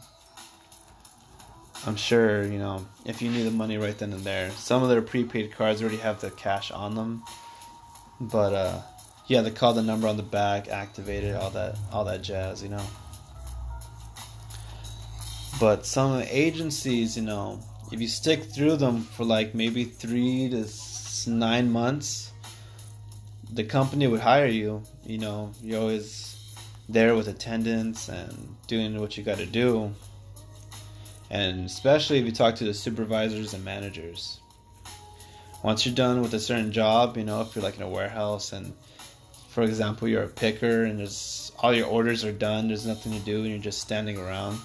[1.85, 4.51] I'm sure, you know, if you need the money right then and there.
[4.51, 7.23] Some of their prepaid cards already have the cash on them.
[8.19, 8.81] But uh
[9.27, 12.61] yeah, they call the number on the back, activate it, all that all that jazz,
[12.61, 12.83] you know.
[15.59, 17.59] But some agencies, you know,
[17.91, 22.31] if you stick through them for like maybe 3 to 9 months,
[23.51, 26.55] the company would hire you, you know, you're always
[26.87, 29.93] there with attendance and doing what you got to do
[31.29, 34.39] and especially if you talk to the supervisors and managers.
[35.63, 38.53] Once you're done with a certain job, you know, if you're like in a warehouse
[38.53, 38.73] and
[39.49, 43.19] for example, you're a picker and there's all your orders are done, there's nothing to
[43.19, 44.59] do and you're just standing around.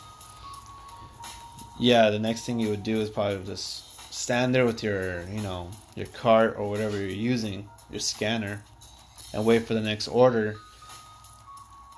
[1.79, 5.41] Yeah, the next thing you would do is probably just stand there with your, you
[5.41, 8.63] know, your cart or whatever you're using, your scanner,
[9.33, 10.57] and wait for the next order.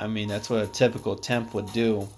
[0.00, 2.08] I mean, that's what a typical temp would do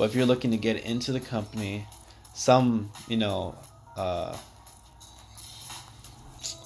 [0.00, 1.86] but if you're looking to get into the company,
[2.32, 3.54] some, you know,
[3.98, 4.34] uh,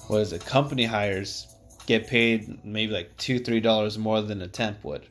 [0.07, 0.45] what is it?
[0.45, 1.45] Company hires
[1.85, 5.05] get paid maybe like two, three dollars more than a temp would.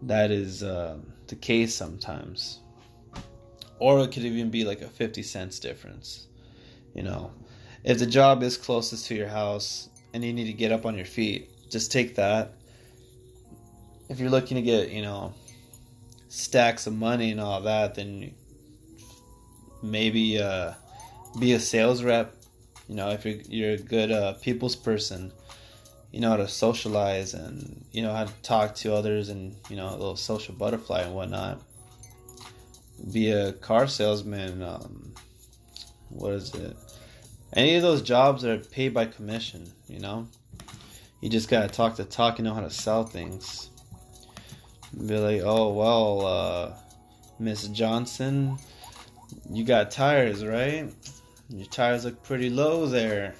[0.00, 0.96] That is uh,
[1.26, 2.60] the case sometimes,
[3.78, 6.26] or it could even be like a fifty cents difference.
[6.94, 7.32] You know,
[7.84, 10.96] if the job is closest to your house and you need to get up on
[10.96, 12.54] your feet, just take that.
[14.08, 15.32] If you're looking to get, you know,
[16.28, 18.34] stacks of money and all that, then
[19.82, 20.72] maybe uh,
[21.38, 22.34] be a sales rep.
[22.88, 25.32] You know, if you're you're a good uh, people's person,
[26.10, 29.76] you know how to socialize and you know how to talk to others and you
[29.76, 31.60] know a little social butterfly and whatnot.
[33.10, 34.62] Be a car salesman.
[34.62, 35.14] Um,
[36.08, 36.76] what is it?
[37.54, 39.70] Any of those jobs that are paid by commission.
[39.88, 40.28] You know,
[41.20, 43.70] you just gotta talk the talk and know how to sell things.
[44.94, 46.72] Be like, oh well, uh,
[47.38, 48.58] Miss Johnson,
[49.50, 50.92] you got tires, right?
[51.48, 53.34] Your tires look pretty low there.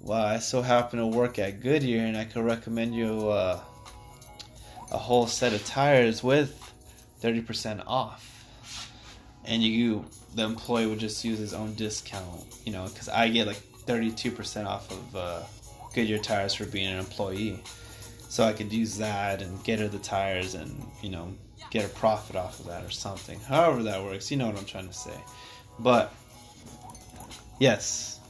[0.00, 3.60] Well, I so happen to work at Goodyear, and I could recommend you uh,
[4.90, 6.57] a whole set of tires with
[7.22, 8.34] 30% off.
[9.44, 10.04] And you,
[10.34, 14.66] the employee would just use his own discount, you know, because I get like 32%
[14.66, 15.42] off of uh,
[15.94, 17.62] Goodyear tires for being an employee.
[18.28, 21.32] So I could use that and get her the tires and, you know,
[21.70, 23.40] get a profit off of that or something.
[23.40, 25.18] However that works, you know what I'm trying to say.
[25.78, 26.12] But
[27.58, 28.20] yes,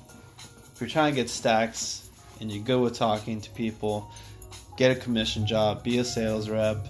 [0.73, 2.09] if you're trying to get stacks
[2.41, 4.11] and you're good with talking to people,
[4.77, 6.87] get a commission job, be a sales rep,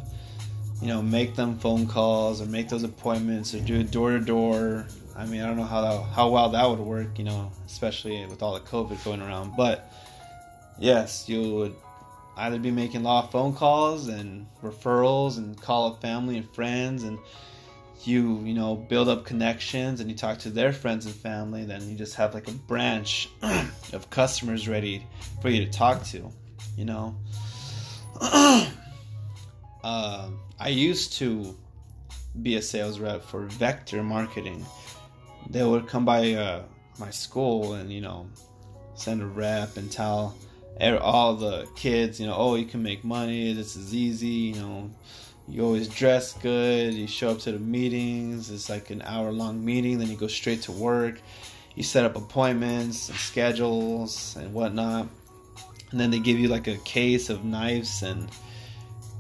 [0.80, 4.20] you know, make them phone calls or make those appointments or do it door to
[4.20, 4.86] door.
[5.16, 8.24] I mean, I don't know how that, how well that would work, you know, especially
[8.26, 9.54] with all the COVID going around.
[9.56, 9.92] But
[10.78, 11.74] yes, you would
[12.36, 16.48] either be making a lot of phone calls and referrals and call up family and
[16.54, 17.18] friends and
[18.04, 21.90] you you know build up connections and you talk to their friends and family then
[21.90, 23.28] you just have like a branch
[23.92, 25.04] of customers ready
[25.42, 26.30] for you to talk to
[26.76, 27.16] you know
[29.84, 31.56] uh, i used to
[32.42, 34.64] be a sales rep for vector marketing
[35.50, 36.62] they would come by uh,
[36.98, 38.26] my school and you know
[38.94, 40.36] send a rep and tell
[41.00, 43.52] all the kids, you know, oh, you can make money.
[43.52, 44.26] This is easy.
[44.26, 44.90] You know,
[45.48, 46.94] you always dress good.
[46.94, 48.50] You show up to the meetings.
[48.50, 49.98] It's like an hour long meeting.
[49.98, 51.20] Then you go straight to work.
[51.74, 55.08] You set up appointments and schedules and whatnot.
[55.90, 58.28] And then they give you like a case of knives and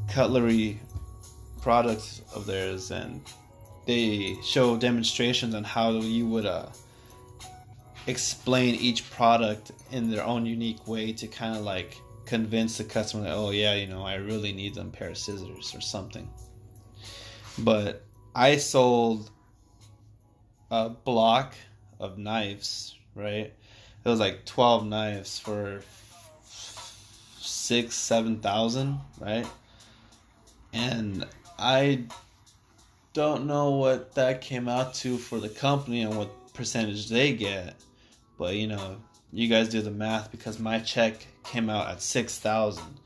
[0.08, 0.80] cutlery
[1.60, 3.22] products of theirs, and
[3.86, 6.66] they show demonstrations on how you would uh,
[8.06, 13.22] explain each product in their own unique way to kind of like convince the customer
[13.24, 16.28] that oh yeah you know i really need them pair of scissors or something.
[17.58, 18.04] But
[18.34, 19.30] i sold
[20.70, 21.54] a block
[21.98, 23.52] of knives right?
[24.04, 25.82] It was like 12 knives for
[26.44, 29.46] six seven thousand right
[30.72, 31.26] and
[31.58, 32.02] i
[33.12, 37.74] don't know what that came out to for the company and what percentage they get
[38.38, 38.98] but you know,
[39.32, 43.00] you guys do the math because my check came out at six thousand.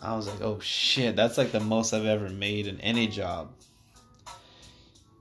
[0.00, 3.50] I was like, oh shit, that's like the most I've ever made in any job.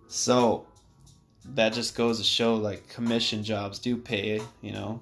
[0.07, 0.67] So
[1.55, 5.01] that just goes to show like commission jobs do pay, you know.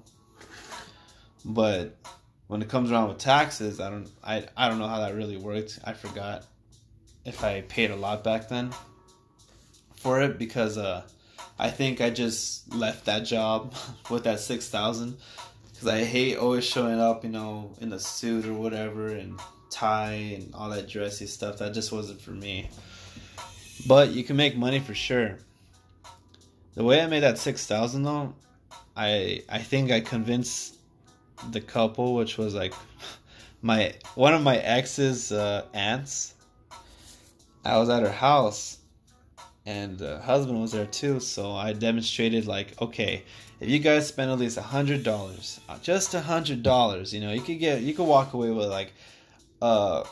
[1.44, 1.96] But
[2.46, 5.36] when it comes around with taxes, I don't I, I don't know how that really
[5.36, 5.78] worked.
[5.84, 6.46] I forgot
[7.24, 8.72] if I paid a lot back then
[9.96, 11.02] for it because uh
[11.58, 13.74] I think I just left that job
[14.10, 15.16] with that six thousand
[15.82, 19.38] because I hate always showing up, you know, in a suit or whatever and
[19.70, 21.58] tie and all that dressy stuff.
[21.58, 22.70] That just wasn't for me.
[23.86, 25.38] But you can make money for sure.
[26.74, 28.34] The way I made that six thousand though,
[28.96, 30.76] I I think I convinced
[31.50, 32.74] the couple, which was like
[33.62, 36.34] my one of my ex's uh, aunts.
[37.64, 38.78] I was at her house
[39.66, 41.20] and the husband was there too.
[41.20, 43.22] So I demonstrated like, okay,
[43.60, 47.20] if you guys spend at least a hundred dollars, uh, just a hundred dollars, you
[47.20, 48.92] know, you could get, you could walk away with like,
[49.60, 50.04] uh,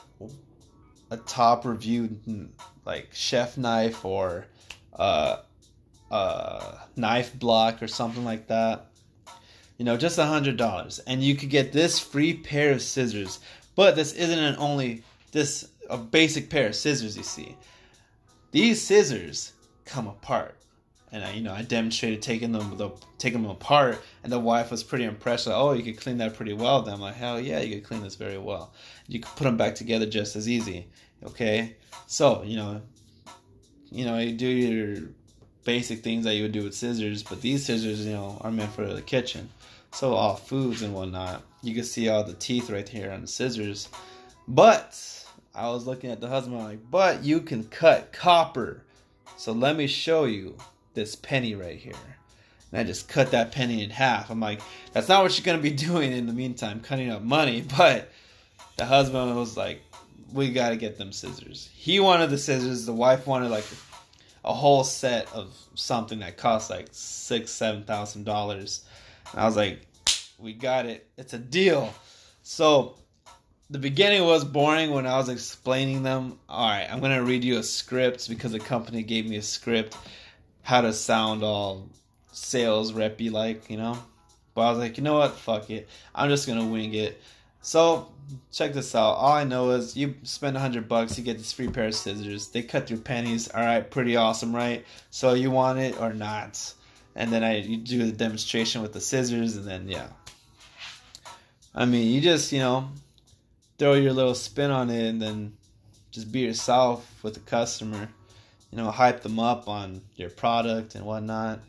[1.10, 2.50] a top reviewed
[2.84, 4.46] like chef knife or
[4.94, 5.38] uh,
[6.96, 8.86] knife block or something like that.
[9.78, 13.40] You know, just a hundred dollars, and you could get this free pair of scissors.
[13.74, 17.16] But this isn't an only this a basic pair of scissors.
[17.16, 17.56] You see,
[18.52, 19.52] these scissors
[19.84, 20.56] come apart.
[21.12, 24.70] And I, you know, I demonstrated taking them, the, taking them apart, and the wife
[24.70, 25.48] was pretty impressed.
[25.48, 26.82] Like, oh, you could clean that pretty well.
[26.82, 28.72] Then I'm like, hell yeah, you could clean this very well.
[29.08, 30.86] You could put them back together just as easy.
[31.24, 31.76] Okay,
[32.06, 32.80] so you know,
[33.90, 35.08] you know, you do your
[35.64, 38.72] basic things that you would do with scissors, but these scissors, you know, are meant
[38.72, 39.48] for the kitchen.
[39.92, 41.42] So all foods and whatnot.
[41.62, 43.88] You can see all the teeth right here on the scissors.
[44.46, 45.19] But
[45.60, 48.82] I was looking at the husband, like, but you can cut copper.
[49.36, 50.56] So let me show you
[50.94, 51.92] this penny right here.
[52.72, 54.30] And I just cut that penny in half.
[54.30, 57.62] I'm like, that's not what you're gonna be doing in the meantime, cutting up money.
[57.76, 58.10] But
[58.78, 59.82] the husband was like,
[60.32, 61.68] we gotta get them scissors.
[61.74, 62.86] He wanted the scissors.
[62.86, 63.66] The wife wanted like
[64.46, 68.86] a whole set of something that cost like six, seven thousand dollars.
[69.32, 69.86] And I was like,
[70.38, 71.06] we got it.
[71.18, 71.92] It's a deal.
[72.42, 72.96] So
[73.70, 76.38] the beginning was boring when I was explaining them.
[76.48, 79.96] All right, I'm gonna read you a script because the company gave me a script
[80.62, 81.88] how to sound all
[82.32, 83.96] sales reppy like, you know.
[84.54, 85.36] But I was like, you know what?
[85.36, 85.88] Fuck it.
[86.14, 87.20] I'm just gonna wing it.
[87.62, 88.08] So
[88.52, 89.12] check this out.
[89.12, 91.94] All I know is you spend a hundred bucks, you get this free pair of
[91.94, 92.48] scissors.
[92.48, 93.48] They cut through pennies.
[93.48, 94.84] All right, pretty awesome, right?
[95.10, 96.74] So you want it or not?
[97.14, 100.08] And then I you do the demonstration with the scissors, and then yeah.
[101.72, 102.90] I mean, you just you know
[103.80, 105.54] throw your little spin on it, and then
[106.10, 108.10] just be yourself with the customer.
[108.70, 111.60] You know, hype them up on your product and whatnot.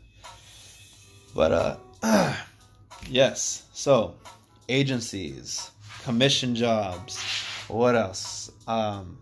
[1.34, 2.36] But uh,
[3.08, 3.64] yes.
[3.72, 4.14] So
[4.68, 5.70] agencies
[6.04, 7.18] commission jobs.
[7.68, 8.52] What else?
[8.68, 9.16] Um,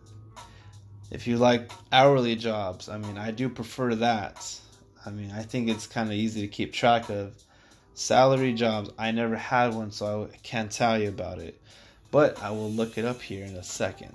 [1.13, 4.61] if you like hourly jobs, I mean, I do prefer that.
[5.07, 7.35] I mean, I think it's kind of easy to keep track of.
[7.95, 11.60] Salary jobs, I never had one, so I can't tell you about it.
[12.11, 14.15] But I will look it up here in a second.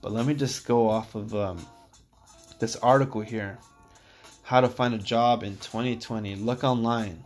[0.00, 1.66] But let me just go off of um,
[2.60, 3.58] this article here
[4.42, 6.36] How to Find a Job in 2020.
[6.36, 7.24] Look online.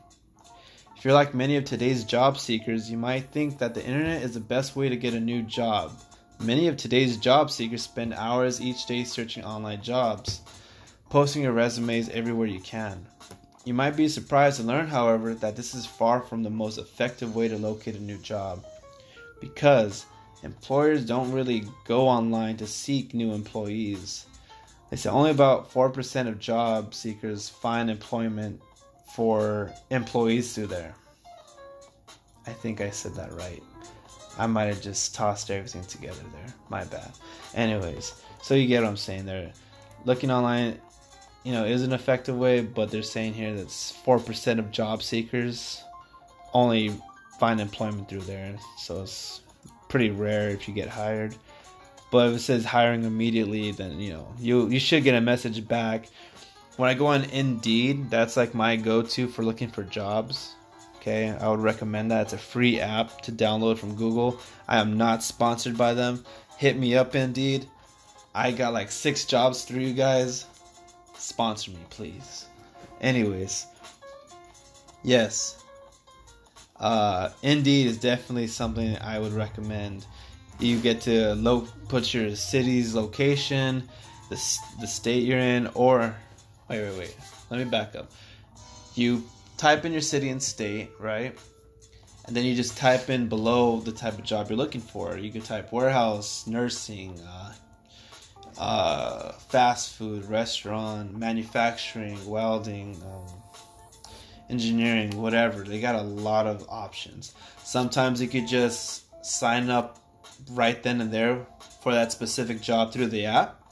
[0.97, 4.35] If you're like many of today's job seekers, you might think that the internet is
[4.35, 5.93] the best way to get a new job.
[6.39, 10.41] Many of today's job seekers spend hours each day searching online jobs,
[11.11, 13.07] posting your resumes everywhere you can.
[13.67, 17.35] You might be surprised to learn, however, that this is far from the most effective
[17.37, 18.65] way to locate a new job.
[19.41, 20.07] Because
[20.43, 24.26] employers don't really go online to seek new employees.
[24.91, 28.61] They say only about 4% of job seekers find employment
[29.14, 30.95] for employees through there.
[32.47, 33.62] I think I said that right.
[34.38, 36.55] I might have just tossed everything together there.
[36.68, 37.12] My bad.
[37.55, 39.53] Anyways, so you get what I'm saying there.
[40.05, 40.80] Looking online,
[41.45, 45.82] you know, is an effective way, but they're saying here that 4% of job seekers
[46.53, 46.95] only
[47.41, 48.55] find employment through there.
[48.78, 49.41] So it's
[49.88, 51.34] pretty rare if you get hired.
[52.12, 55.66] But if it says hiring immediately, then you know you you should get a message
[55.66, 56.07] back
[56.80, 60.55] when I go on Indeed, that's like my go-to for looking for jobs.
[60.97, 62.22] Okay, I would recommend that.
[62.22, 64.41] It's a free app to download from Google.
[64.66, 66.24] I am not sponsored by them.
[66.57, 67.66] Hit me up, Indeed.
[68.34, 70.47] I got like six jobs through you guys.
[71.18, 72.47] Sponsor me, please.
[73.03, 73.66] Anyways,
[75.03, 75.60] yes,
[76.81, 80.07] uh, Indeed is definitely something I would recommend.
[80.59, 83.89] You get to lo- put your city's location,
[84.28, 86.14] the the state you're in, or
[86.70, 87.16] Wait, wait, wait.
[87.51, 88.12] Let me back up.
[88.95, 89.24] You
[89.57, 91.37] type in your city and state, right?
[92.26, 95.18] And then you just type in below the type of job you're looking for.
[95.18, 97.53] You could type warehouse, nursing, uh,
[98.57, 103.39] uh, fast food, restaurant, manufacturing, welding, um,
[104.51, 105.63] engineering, whatever.
[105.63, 107.35] They got a lot of options.
[107.63, 109.99] Sometimes you could just sign up
[110.51, 111.47] right then and there
[111.83, 113.63] for that specific job through the app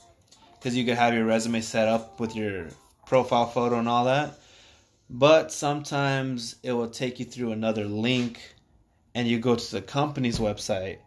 [0.59, 2.69] because you could have your resume set up with your
[3.07, 4.39] profile photo and all that.
[5.11, 8.55] But sometimes it will take you through another link
[9.15, 10.99] and you go to the company's website.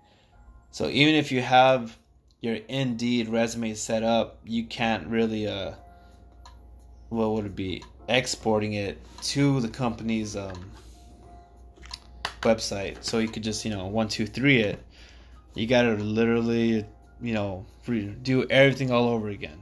[0.72, 1.98] So even if you have
[2.40, 5.74] your Indeed resume set up, you can't really uh
[7.10, 10.72] what would it be exporting it to the company's um
[12.41, 13.03] website.
[13.03, 14.84] So you could just, you know, one, two, three it.
[15.53, 16.86] You gotta literally,
[17.22, 17.66] you know,
[18.24, 19.62] do everything all over again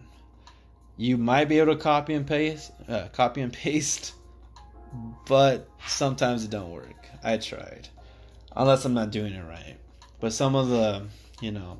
[0.99, 4.15] you might be able to copy and paste, uh, copy and paste,
[5.27, 7.07] but sometimes it don't work.
[7.23, 7.87] I tried,
[8.53, 9.77] unless I'm not doing it right.
[10.19, 11.05] But some of the,
[11.39, 11.77] you know,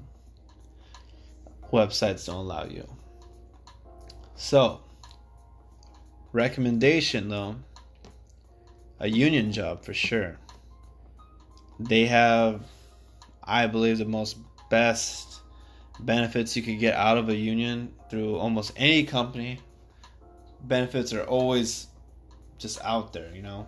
[1.74, 2.88] websites don't allow you.
[4.36, 4.80] So,
[6.32, 7.56] recommendation though,
[9.00, 10.38] a union job for sure.
[11.80, 12.62] They have,
[13.44, 14.38] I believe, the most
[14.70, 15.42] best
[16.00, 19.60] benefits you could get out of a union through almost any company.
[20.62, 21.88] Benefits are always
[22.58, 23.68] just out there, you know,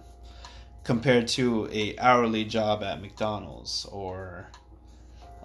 [0.84, 4.47] compared to a hourly job at McDonald's or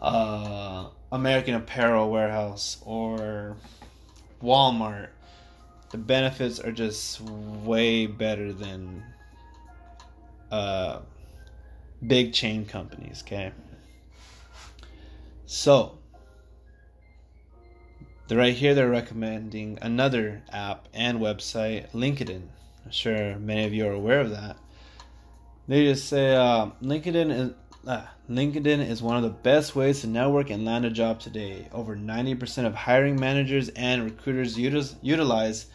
[0.03, 3.57] uh, American Apparel warehouse or
[4.43, 5.09] Walmart.
[5.91, 9.05] The benefits are just way better than
[10.51, 11.01] uh,
[12.05, 13.53] big chain companies, okay?
[15.47, 15.99] So,
[18.31, 22.43] right here they're recommending another app and website, LinkedIn.
[22.85, 24.57] I'm sure many of you are aware of that.
[25.69, 27.55] They just say uh, LinkedIn
[27.87, 31.69] uh, LinkedIn is one of the best ways to network and land a job today.
[31.73, 35.67] Over 90% of hiring managers and recruiters utilize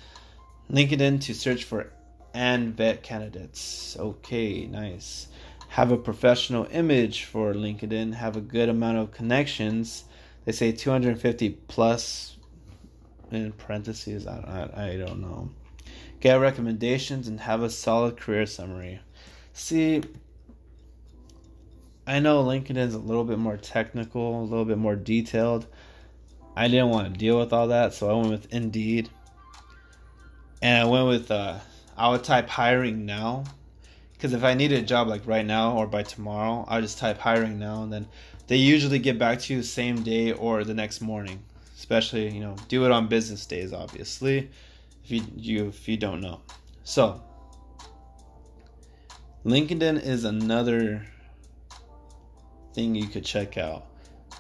[0.70, 1.92] LinkedIn to search for
[2.34, 3.96] and vet candidates.
[4.00, 5.28] Okay, nice.
[5.70, 8.14] Have a professional image for LinkedIn.
[8.14, 10.06] Have a good amount of connections.
[10.46, 12.38] They say 250 plus
[13.32, 14.28] in parentheses.
[14.28, 15.50] I, I, I don't know.
[16.20, 19.00] Get recommendations and have a solid career summary.
[19.54, 20.02] See,
[22.12, 25.66] I know LinkedIn is a little bit more technical, a little bit more detailed.
[26.58, 29.10] I didn't want to deal with all that, so I went with Indeed.
[30.62, 31.60] And I went with, uh,
[31.96, 33.46] I would type hiring now.
[34.12, 37.18] Because if I need a job like right now or by tomorrow, I just type
[37.18, 38.10] hiring now and then
[38.48, 41.42] they usually get back to you same day or the next morning.
[41.78, 44.50] Especially, you know, do it on business days, obviously,
[45.06, 46.42] if you, you if you don't know.
[46.84, 47.24] So,
[49.46, 51.06] LinkedIn is another
[52.74, 53.88] thing you could check out.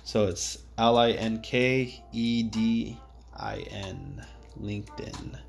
[0.04, 2.98] So it's L I N K E D
[3.36, 4.26] I N,
[4.60, 5.40] LinkedIn.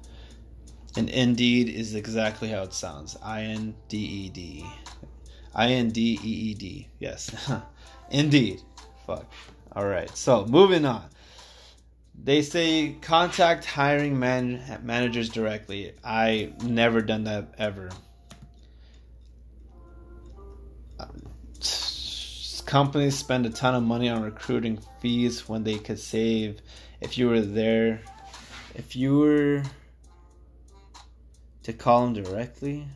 [0.97, 4.66] And Indeed is exactly how it sounds I N D E D.
[5.55, 6.89] I N D E E D.
[6.99, 7.35] Yes.
[8.11, 8.61] Indeed.
[9.07, 9.30] Fuck.
[9.74, 10.14] All right.
[10.16, 11.05] So moving on.
[12.24, 15.95] They say contact hiring man- managers directly.
[16.05, 17.91] I never done that ever.
[21.01, 21.22] Um,
[22.73, 26.62] companies spend a ton of money on recruiting fees when they could save.
[27.03, 28.01] If you were there
[28.75, 29.62] if you were
[31.64, 32.87] to call them directly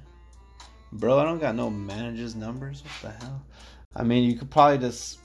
[0.92, 3.42] bro i don't got no manager's numbers what the hell?
[3.94, 5.18] I mean you could probably just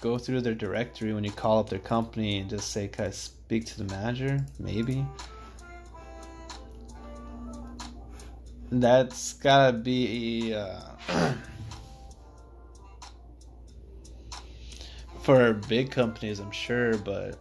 [0.00, 3.10] go through their directory when you call up their company and just say can i
[3.10, 4.44] speak to the manager?
[4.58, 5.06] Maybe.
[8.72, 10.80] That's gotta be uh,
[15.26, 17.36] for big companies, I'm sure, but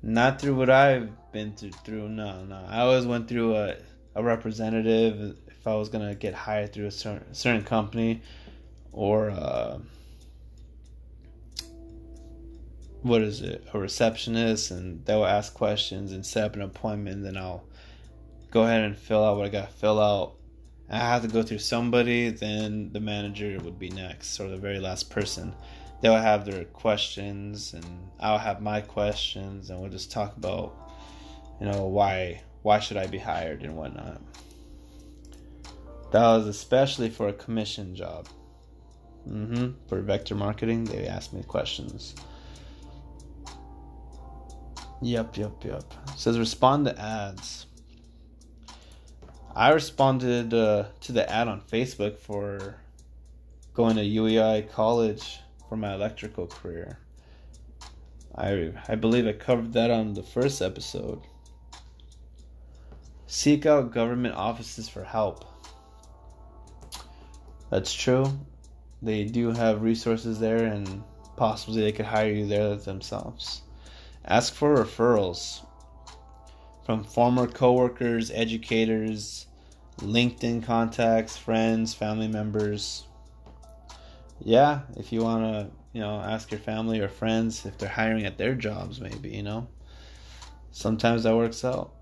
[0.00, 1.72] not through what I've been through.
[1.84, 2.08] through.
[2.08, 2.64] No, no.
[2.68, 3.74] I always went through a,
[4.14, 8.22] a representative if I was gonna get hired through a certain, certain company,
[8.92, 9.78] or uh,
[13.02, 17.24] what is it, a receptionist, and they'll ask questions and set up an appointment.
[17.24, 17.64] Then I'll
[18.52, 20.34] go ahead and fill out what I got to fill out.
[20.88, 24.78] I have to go through somebody, then the manager would be next, or the very
[24.78, 25.56] last person
[26.04, 30.76] they'll have their questions and I'll have my questions and we'll just talk about
[31.58, 34.20] you know why why should I be hired and whatnot.
[36.12, 38.28] That was especially for a commission job.
[39.26, 39.72] Mm-hmm.
[39.88, 42.14] For vector marketing, they asked me questions.
[45.00, 45.94] Yep, yep, yep.
[46.08, 47.64] It says respond to ads.
[49.56, 52.76] I responded uh, to the ad on Facebook for
[53.72, 56.98] going to UEI college for my electrical career.
[58.36, 61.22] I, I believe I covered that on the first episode.
[63.26, 65.44] Seek out government offices for help.
[67.70, 68.26] That's true.
[69.02, 71.02] They do have resources there, and
[71.36, 73.62] possibly they could hire you there themselves.
[74.24, 75.64] Ask for referrals
[76.84, 79.46] from former coworkers, educators,
[79.98, 83.06] LinkedIn contacts, friends, family members
[84.44, 88.26] yeah, if you want to, you know, ask your family or friends if they're hiring
[88.26, 89.66] at their jobs, maybe, you know.
[90.70, 91.94] Sometimes that works out.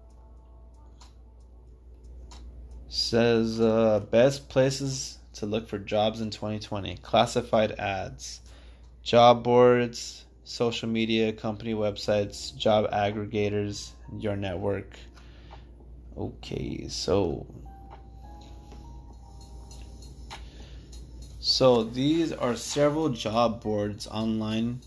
[2.88, 8.40] Says uh, best places to look for jobs in 2020 classified ads,
[9.02, 14.98] job boards, social media, company websites, job aggregators, your network.
[16.16, 17.46] Okay, so
[21.44, 24.80] So these are several job boards online.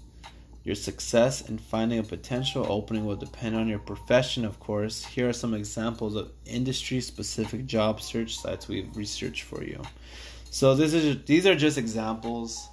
[0.64, 5.04] Your success in finding a potential opening will depend on your profession, of course.
[5.04, 9.82] Here are some examples of industry specific job search sites we've researched for you.
[10.50, 12.70] So this is these are just examples,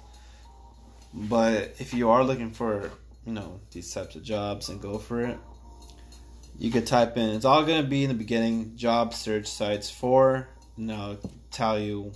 [1.13, 2.89] but if you are looking for,
[3.25, 5.37] you know, these types of jobs and go for it,
[6.57, 9.91] you could type in it's all going to be in the beginning job search sites
[9.91, 11.17] for now
[11.51, 12.13] tell you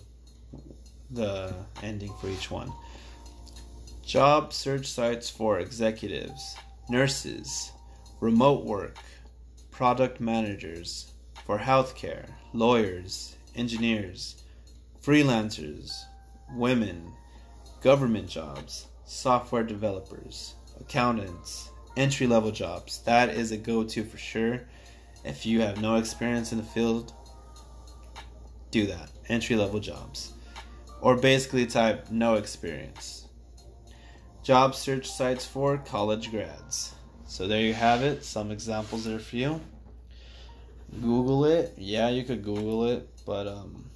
[1.12, 1.54] the
[1.84, 2.72] ending for each one.
[4.06, 6.56] Job search sites for executives,
[6.90, 7.72] nurses,
[8.20, 8.98] remote work,
[9.72, 11.14] product managers,
[11.46, 14.44] for healthcare, lawyers, engineers,
[15.02, 15.92] freelancers,
[16.54, 17.14] women,
[17.82, 23.02] government jobs, software developers, accountants, entry level jobs.
[23.04, 24.62] That is a go to for sure.
[25.24, 27.14] If you have no experience in the field,
[28.72, 29.10] do that.
[29.30, 30.34] Entry level jobs.
[31.02, 33.28] Or basically type no experience.
[34.44, 36.94] Job search sites for college grads.
[37.26, 38.24] So there you have it.
[38.24, 39.62] Some examples there for you.
[41.02, 41.74] Google it.
[41.78, 43.90] Yeah, you could Google it, but um,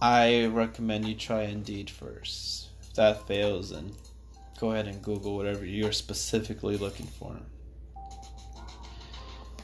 [0.00, 2.68] I recommend you try Indeed first.
[2.82, 3.92] If that fails, then
[4.60, 7.36] go ahead and Google whatever you're specifically looking for.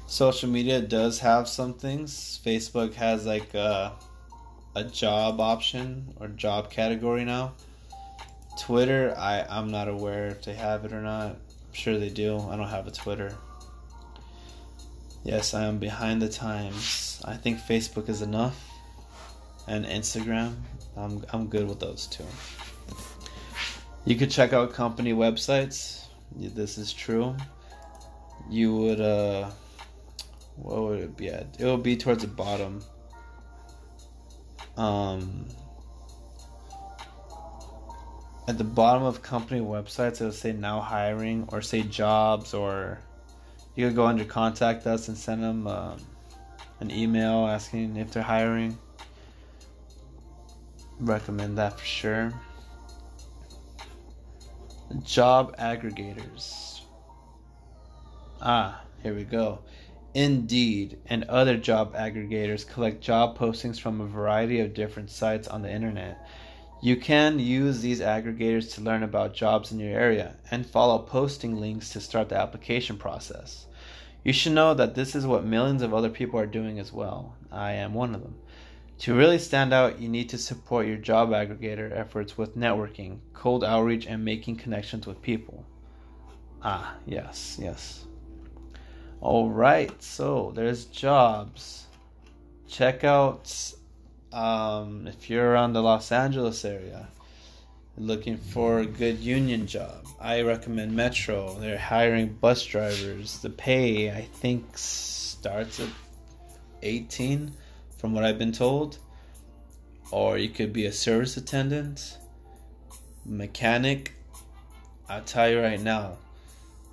[0.06, 2.40] Social media does have some things.
[2.44, 3.92] Facebook has like a,
[4.74, 7.52] a job option or job category now.
[8.58, 11.30] Twitter, I, I'm not aware if they have it or not.
[11.30, 12.38] I'm sure they do.
[12.38, 13.34] I don't have a Twitter.
[15.22, 17.20] Yes, I am behind the times.
[17.24, 18.66] I think Facebook is enough.
[19.66, 20.56] And Instagram.
[20.96, 22.24] I'm I'm good with those two.
[24.04, 26.06] You could check out company websites.
[26.34, 27.36] This is true.
[28.48, 29.50] You would uh
[30.56, 31.46] what would it be at?
[31.58, 32.82] It would be towards the bottom.
[34.76, 35.46] Um
[38.48, 42.98] at the bottom of company websites it'll say now hiring or say jobs or
[43.76, 45.96] you could go under contact us and send them uh,
[46.80, 48.76] an email asking if they're hiring.
[50.98, 52.32] Recommend that for sure.
[55.04, 56.80] Job aggregators.
[58.42, 59.60] Ah here we go
[60.14, 65.62] indeed and other job aggregators collect job postings from a variety of different sites on
[65.62, 66.26] the internet
[66.82, 71.60] you can use these aggregators to learn about jobs in your area and follow posting
[71.60, 73.66] links to start the application process.
[74.24, 77.36] You should know that this is what millions of other people are doing as well.
[77.52, 78.34] I am one of them.
[79.00, 83.62] To really stand out, you need to support your job aggregator efforts with networking, cold
[83.62, 85.66] outreach, and making connections with people.
[86.62, 88.06] Ah, yes, yes.
[89.20, 91.86] All right, so there's jobs.
[92.66, 93.74] Check out
[94.32, 97.06] um, if you're around the Los Angeles area,
[97.98, 101.54] looking for a good union job, I recommend Metro.
[101.60, 103.40] They're hiring bus drivers.
[103.40, 105.88] The pay, I think, starts at
[106.82, 107.52] 18,
[107.98, 108.96] from what I've been told.
[110.10, 112.16] Or you could be a service attendant,
[113.26, 114.14] mechanic.
[115.10, 116.16] I'll tell you right now,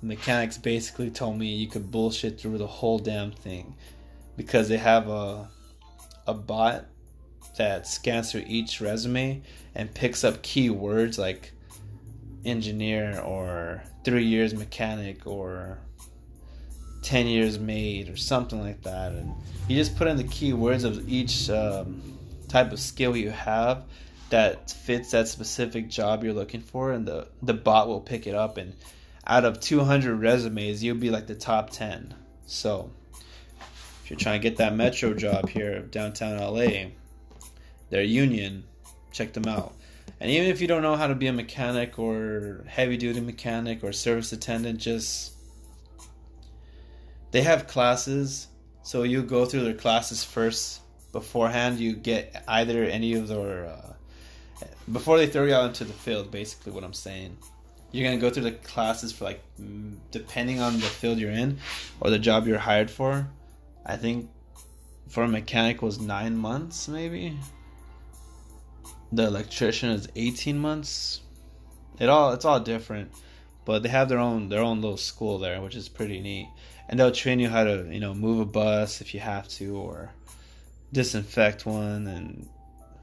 [0.02, 3.74] mechanics basically told me you could bullshit through the whole damn thing
[4.36, 5.48] because they have a
[6.26, 6.84] a bot
[7.56, 9.42] that scans through each resume
[9.74, 11.52] and picks up key words like
[12.44, 15.78] engineer or three years mechanic or
[17.02, 19.12] 10 years made or something like that.
[19.12, 19.32] And
[19.68, 22.02] you just put in the key words of each um,
[22.48, 23.84] type of skill you have
[24.30, 28.34] that fits that specific job you're looking for and the, the bot will pick it
[28.34, 28.74] up and
[29.28, 32.14] out of 200 resumes you'll be like the top 10
[32.46, 32.90] so
[34.02, 36.88] if you're trying to get that metro job here downtown la
[37.90, 38.64] their union,
[39.12, 39.74] check them out.
[40.20, 43.84] And even if you don't know how to be a mechanic or heavy duty mechanic
[43.84, 45.32] or service attendant, just
[47.30, 48.48] they have classes.
[48.82, 50.80] So you go through their classes first
[51.12, 51.78] beforehand.
[51.78, 53.92] You get either any of their uh,
[54.90, 56.30] before they throw you out into the field.
[56.30, 57.36] Basically, what I'm saying,
[57.90, 59.42] you're gonna go through the classes for like
[60.10, 61.58] depending on the field you're in
[62.00, 63.28] or the job you're hired for.
[63.84, 64.28] I think
[65.08, 67.38] for a mechanic was nine months, maybe.
[69.12, 71.20] The electrician is 18 months.
[71.98, 73.10] It all it's all different
[73.64, 76.48] but they have their own their own little school there which is pretty neat.
[76.90, 79.76] And they'll train you how to you know move a bus if you have to
[79.76, 80.10] or
[80.92, 82.48] disinfect one and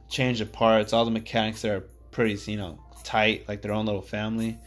[0.10, 0.94] change the parts.
[0.94, 4.60] All the mechanics there are pretty you know tight like their own little family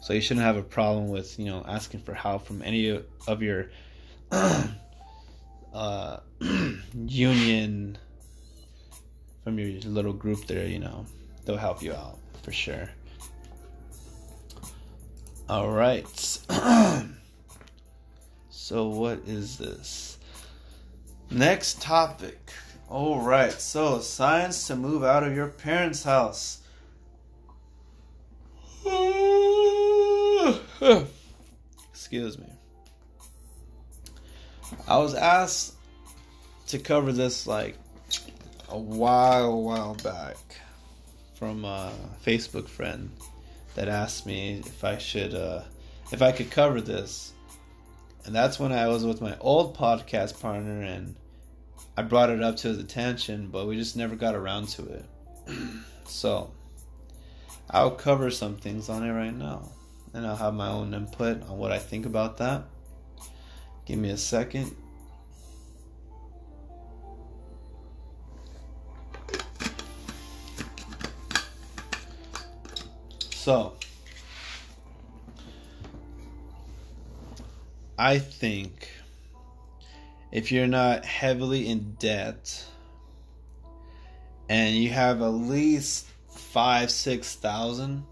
[0.00, 3.42] so you shouldn't have a problem with you know asking for help from any of
[3.42, 3.66] your
[5.72, 6.18] uh,
[6.94, 7.98] union
[9.48, 11.06] from your little group there, you know,
[11.44, 12.90] they'll help you out for sure.
[15.48, 16.06] All right.
[18.50, 20.18] so what is this?
[21.30, 22.52] Next topic.
[22.90, 23.52] All right.
[23.52, 26.60] So signs to move out of your parents' house.
[31.90, 32.46] Excuse me.
[34.86, 35.74] I was asked
[36.68, 37.76] to cover this like
[38.68, 40.36] a while, while back
[41.34, 41.92] from a
[42.24, 43.10] Facebook friend
[43.74, 45.62] that asked me if I should, uh,
[46.12, 47.32] if I could cover this.
[48.24, 51.16] And that's when I was with my old podcast partner, and
[51.96, 55.04] I brought it up to his attention, but we just never got around to it.
[56.06, 56.52] so,
[57.70, 59.70] I'll cover some things on it right now,
[60.14, 62.64] and I'll have my own input on what I think about that.
[63.84, 64.74] Give me a second.
[73.30, 73.74] So,
[77.98, 78.90] I think
[80.30, 82.64] if you're not heavily in debt
[84.50, 88.04] and you have at least five, six thousand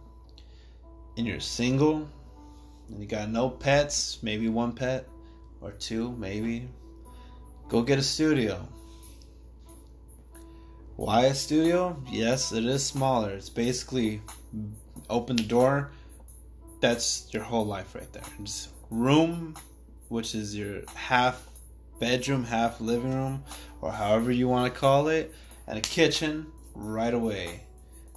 [1.17, 2.09] and you're single
[2.89, 5.09] and you got no pets, maybe one pet
[5.61, 6.69] or two, maybe,
[7.69, 8.67] go get a studio.
[10.97, 12.03] Why a studio?
[12.11, 13.33] Yes, it is smaller.
[13.33, 14.23] It's basically
[15.11, 15.91] open the door.
[16.81, 18.23] That's your whole life right there.
[18.43, 19.57] Just room,
[20.09, 21.47] which is your half
[21.99, 23.45] bedroom, half living room,
[23.81, 25.35] or however you want to call it,
[25.67, 27.66] and a kitchen right away.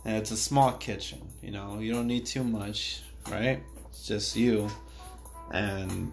[0.09, 3.61] And it's a small kitchen, you know, you don't need too much, right?
[3.89, 4.67] It's just you.
[5.53, 6.11] And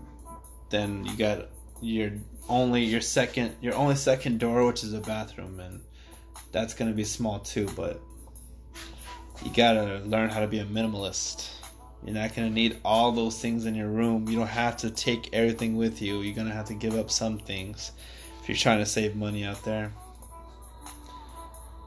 [0.68, 1.48] then you got
[1.80, 2.12] your
[2.46, 5.80] only your second your only second door which is a bathroom and
[6.52, 7.98] that's going to be small too, but
[9.42, 11.48] you got to learn how to be a minimalist.
[12.04, 14.28] You're not going to need all those things in your room.
[14.28, 16.20] You don't have to take everything with you.
[16.20, 17.92] You're going to have to give up some things
[18.42, 19.90] if you're trying to save money out there.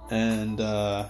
[0.09, 1.05] And uh,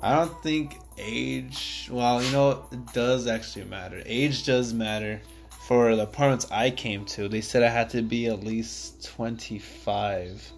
[0.00, 4.02] I don't think age, well, you know, it does actually matter.
[4.06, 5.20] Age does matter.
[5.66, 10.52] For the apartments I came to, they said I had to be at least 25.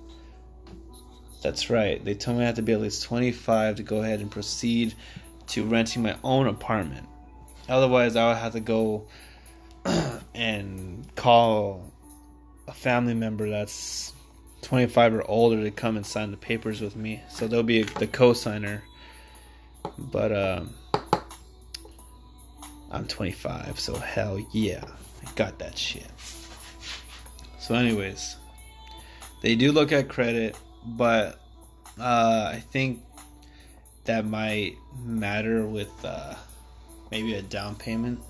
[1.43, 2.05] That's right.
[2.05, 4.95] They told me I had to be at least 25 to go ahead and proceed
[5.49, 7.09] to renting my own apartment.
[7.69, 9.09] Otherwise, I would have to go
[10.35, 11.91] and call
[12.69, 14.13] a family member that's
[14.63, 17.23] 25 or older to come and sign the papers with me.
[17.29, 18.85] So they'll be the co-signer.
[19.99, 20.75] But um,
[22.91, 24.85] I'm 25, so hell yeah,
[25.27, 26.11] I got that shit.
[27.59, 28.37] So, anyways,
[29.43, 31.41] they do look at credit, but
[31.99, 33.03] uh, I think
[34.05, 36.35] that might matter with uh,
[37.11, 38.21] maybe a down payment.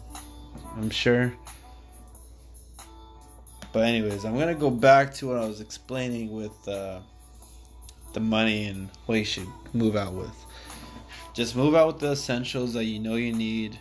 [0.76, 1.32] I'm sure.
[3.72, 7.00] But anyways, I'm gonna go back to what I was explaining with uh,
[8.12, 10.34] the money and what you should move out with.
[11.32, 13.78] Just move out with the essentials that you know you need.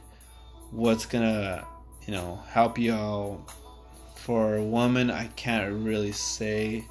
[0.72, 1.66] What's gonna,
[2.06, 3.40] you know, help you out.
[4.16, 6.86] For a woman, I can't really say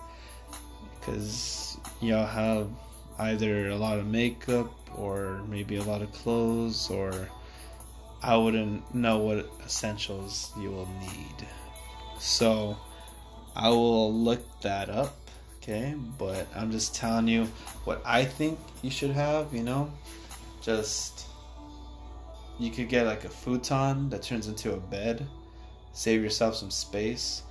[0.98, 2.68] because y'all have
[3.18, 7.28] either a lot of makeup or maybe a lot of clothes or
[8.22, 11.46] I wouldn't know what essentials you will need.
[12.18, 12.76] So
[13.54, 15.16] I will look that up,
[15.62, 15.94] okay?
[16.18, 17.44] But I'm just telling you
[17.84, 19.90] what I think you should have, you know?
[20.68, 21.26] Just
[22.58, 25.26] you could get like a futon that turns into a bed.
[25.94, 27.42] Save yourself some space.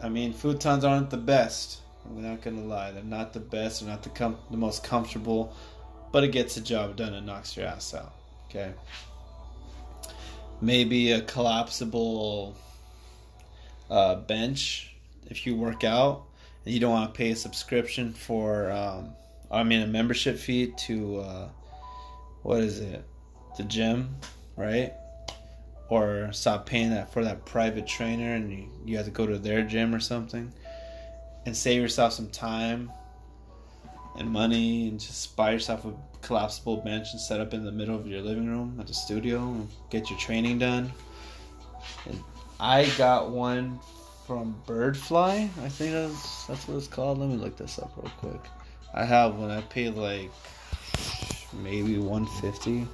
[0.00, 1.80] I mean, futons aren't the best.
[2.04, 3.80] I'm not gonna lie, they're not the best.
[3.80, 5.52] They're not the com- the most comfortable
[6.12, 8.12] but it gets the job done and knocks your ass out.
[8.48, 8.72] Okay.
[10.60, 12.54] Maybe a collapsible
[13.90, 14.94] uh, bench
[15.26, 16.24] if you work out
[16.64, 19.14] and you don't want to pay a subscription for, um,
[19.50, 21.48] I mean, a membership fee to, uh,
[22.42, 23.04] what is it?
[23.56, 24.16] The gym,
[24.56, 24.92] right?
[25.88, 29.38] Or stop paying that for that private trainer and you, you have to go to
[29.38, 30.52] their gym or something
[31.44, 32.90] and save yourself some time
[34.16, 35.92] and money and just buy yourself a
[36.22, 39.38] collapsible bench and set up in the middle of your living room at the studio
[39.38, 40.92] and get your training done.
[42.06, 42.22] And
[42.60, 43.78] I got one
[44.26, 45.48] from Birdfly.
[45.62, 47.18] I think that's that's what it's called.
[47.18, 48.40] Let me look this up real quick.
[48.94, 49.50] I have one.
[49.50, 50.30] I paid like
[51.52, 52.86] maybe 150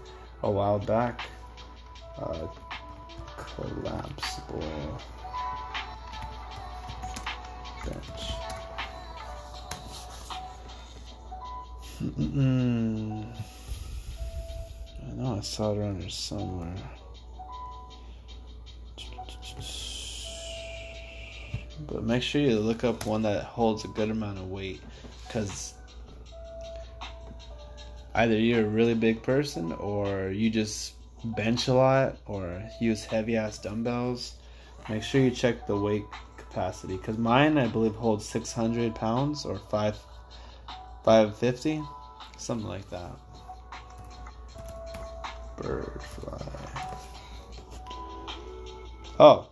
[0.43, 1.23] a while back.
[2.19, 2.47] Uh,
[3.37, 5.01] collapsible
[7.85, 8.39] bench.
[12.01, 12.05] I
[15.15, 16.75] know I saw it around here somewhere.
[21.87, 24.81] But make sure you look up one that holds a good amount of weight
[25.27, 25.75] because
[28.19, 33.37] either you're a really big person or you just bench a lot or use heavy
[33.37, 34.35] ass dumbbells.
[34.89, 36.05] Make sure you check the weight
[36.37, 36.97] capacity.
[36.97, 39.97] Because mine, I believe, holds 600 pounds or 5
[41.05, 41.83] 550
[42.37, 43.13] something like that.
[45.57, 46.43] Bird fly.
[49.21, 49.49] Oh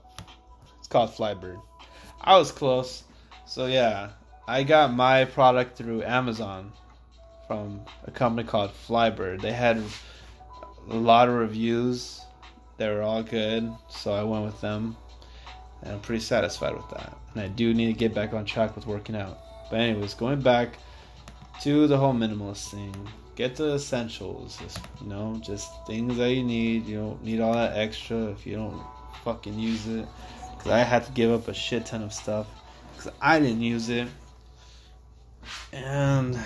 [0.79, 1.61] it's called flybird.
[2.21, 3.05] I was close.
[3.47, 4.11] So yeah
[4.49, 6.73] I got my product through Amazon
[7.47, 9.41] from a company called Flybird.
[9.41, 9.83] They had
[10.91, 12.21] a lot of reviews.
[12.77, 14.97] They were all good, so I went with them.
[15.83, 17.17] And I'm pretty satisfied with that.
[17.35, 19.39] And I do need to get back on track with working out.
[19.71, 20.79] But anyways, going back
[21.63, 22.95] to the whole minimalist thing.
[23.35, 26.87] Get the essentials, just, you know, just things that you need.
[26.87, 28.83] You don't need all that extra if you don't
[29.25, 30.07] fucking use it.
[30.57, 32.47] Because I had to give up a shit ton of stuff
[32.97, 34.09] because I didn't use it.
[35.73, 36.39] And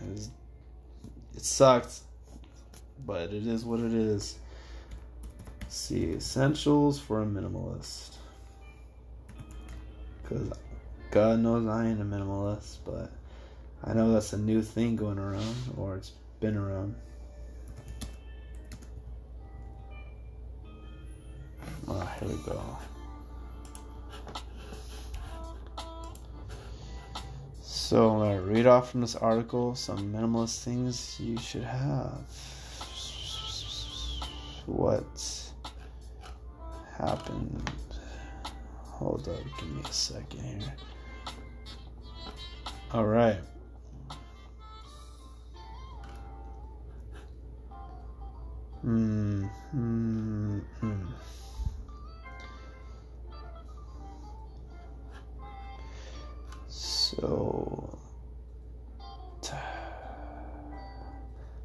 [0.00, 2.00] it, sucked,
[3.04, 4.38] but it is what it is.
[5.60, 8.16] Let's see, essentials for a minimalist.
[10.22, 10.52] Because
[11.10, 13.10] God knows I ain't a minimalist, but
[13.84, 16.94] I know that's a new thing going around, or it's been around.
[21.88, 22.78] Oh, here we go.
[27.88, 32.26] So I'm gonna read off from this article some minimalist things you should have.
[34.66, 35.06] What
[36.98, 37.70] happened?
[38.86, 40.74] Hold up, give me a second here.
[42.92, 43.38] All right.
[48.80, 49.44] Hmm.
[49.44, 50.58] Hmm.
[50.80, 51.04] hmm.
[56.76, 57.98] So.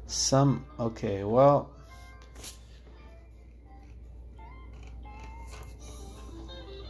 [0.06, 0.64] Some.
[0.80, 1.70] Okay, well.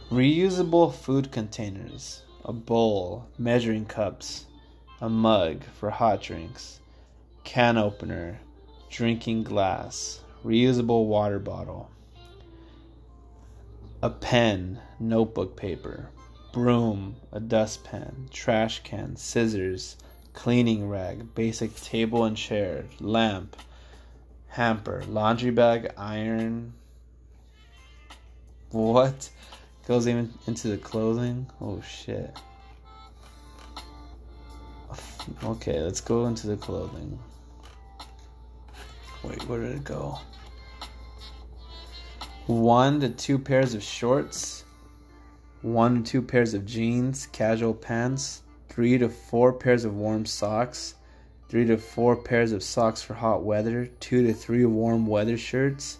[0.09, 4.45] Reusable food containers, a bowl, measuring cups,
[5.01, 6.79] a mug for hot drinks,
[7.43, 8.39] can opener,
[8.89, 11.89] drinking glass, reusable water bottle,
[14.01, 16.09] a pen, notebook paper,
[16.53, 19.97] broom, a dustpan, trash can, scissors,
[20.33, 23.57] cleaning rag, basic table and chair, lamp,
[24.47, 26.73] hamper, laundry bag, iron.
[28.69, 29.29] What?
[29.87, 31.47] Goes even into the clothing?
[31.59, 32.37] Oh shit.
[35.43, 37.17] Okay, let's go into the clothing.
[39.23, 40.19] Wait, where did it go?
[42.45, 44.62] One to two pairs of shorts,
[45.63, 50.95] one to two pairs of jeans, casual pants, three to four pairs of warm socks,
[51.47, 55.99] three to four pairs of socks for hot weather, two to three warm weather shirts,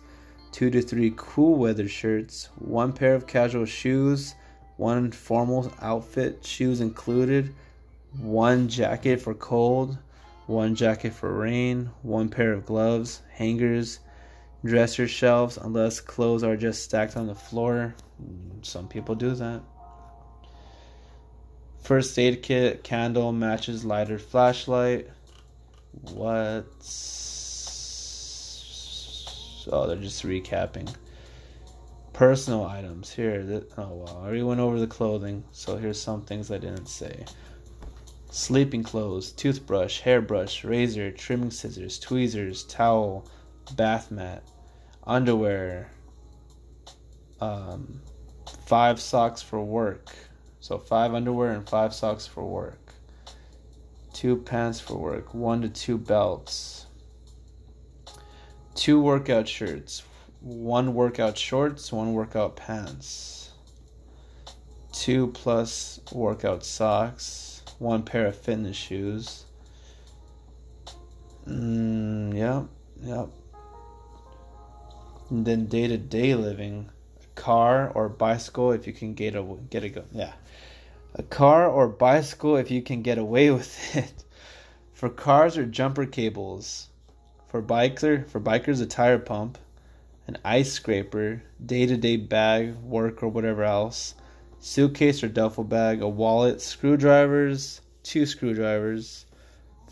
[0.52, 4.36] two to three cool weather shirts, one pair of casual shoes,
[4.76, 7.56] one formal outfit, shoes included,
[8.20, 9.98] one jacket for cold,
[10.46, 14.00] one jacket for rain, one pair of gloves, hangers,
[14.66, 17.96] dresser shelves, unless clothes are just stacked on the floor.
[18.62, 19.62] Some people do that.
[21.82, 25.10] First aid kit, candle, matches, lighter, flashlight.
[26.14, 26.66] What?
[29.72, 30.94] Oh, they're just recapping.
[32.14, 33.12] Personal items.
[33.12, 33.64] Here.
[33.78, 34.06] Oh, wow.
[34.22, 37.26] I already went over the clothing, so here's some things I didn't say
[38.32, 43.28] sleeping clothes, toothbrush, hairbrush, razor, trimming scissors, tweezers, towel,
[43.76, 44.44] bath mat,
[45.06, 45.90] underwear,
[47.42, 48.02] um,
[48.66, 50.14] five socks for work.
[50.60, 52.94] So five underwear and five socks for work.
[54.14, 56.86] Two pants for work, one to two belts.
[58.76, 60.04] Two workout shirts,
[60.40, 63.52] one workout shorts, one workout pants.
[64.92, 67.54] Two plus workout socks
[67.84, 69.46] one pair of fitness shoes.
[71.48, 72.66] Mm, yep,
[73.02, 73.30] yep.
[75.36, 76.90] Then day to day living,
[77.20, 80.04] a car or bicycle if you can get a get a go.
[80.12, 80.34] Yeah,
[81.16, 84.24] a car or bicycle if you can get away with it.
[84.94, 86.90] For cars or jumper cables.
[87.48, 89.58] For biker for bikers a tire pump,
[90.28, 94.14] an ice scraper, day to day bag, work or whatever else
[94.64, 99.26] suitcase or duffel bag, a wallet, screwdrivers, two screwdrivers,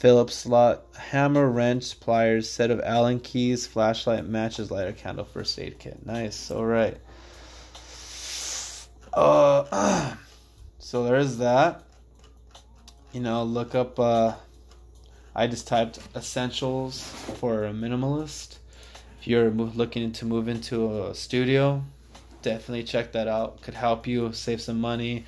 [0.02, 5.78] Phillips slot, hammer, wrench, pliers, set of Allen keys, flashlight, matches, lighter, candle, first aid
[5.78, 6.04] kit.
[6.04, 6.50] Nice.
[6.50, 6.98] All right.
[9.14, 10.16] Uh,
[10.80, 11.84] so there's that.
[13.12, 14.00] You know, look up.
[14.00, 14.34] Uh,
[15.36, 18.58] I just typed essentials for a minimalist.
[19.20, 21.84] If you're looking to move into a studio,
[22.42, 23.62] definitely check that out.
[23.62, 25.26] Could help you save some money,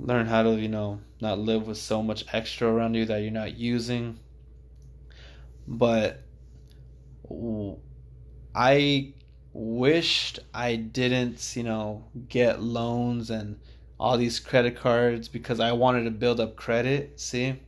[0.00, 3.30] learn how to, you know, not live with so much extra around you that you're
[3.30, 4.18] not using.
[5.66, 6.22] But
[8.54, 9.14] I
[9.52, 13.58] wished I didn't, you know, get loans and
[13.98, 17.60] all these credit cards because I wanted to build up credit, see?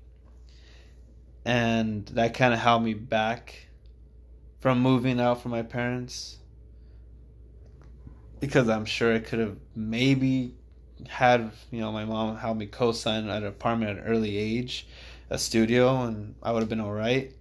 [1.44, 3.66] And that kind of held me back
[4.60, 6.38] from moving out from my parents
[8.40, 10.54] because I'm sure I could have maybe
[11.08, 14.86] had you know my mom help me co-sign at an apartment at an early age,
[15.30, 17.32] a studio, and I would have been all right.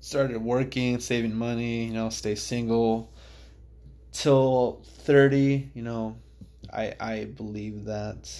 [0.00, 3.12] Started working, saving money, you know, stay single
[4.12, 5.70] till thirty.
[5.74, 6.16] You know,
[6.72, 8.30] I I believe that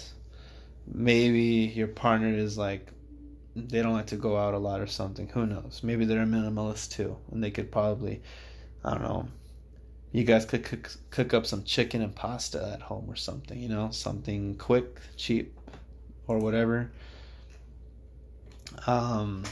[0.85, 2.87] maybe your partner is like
[3.55, 5.27] they don't like to go out a lot or something.
[5.29, 5.81] Who knows?
[5.83, 8.21] Maybe they're a minimalist too, and they could probably
[8.83, 9.27] I don't know
[10.13, 13.67] you guys could cook, cook up some chicken and pasta at home or something, you
[13.67, 15.57] know, something quick, cheap,
[16.27, 16.91] or whatever.
[18.85, 19.43] Um,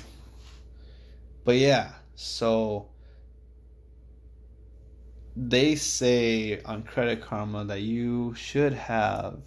[1.44, 2.90] but yeah, so
[5.36, 9.40] they say on Credit Karma that you should have.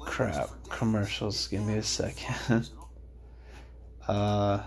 [0.00, 1.48] Crap, commercials.
[1.48, 2.68] Give me a second.
[4.08, 4.62] uh,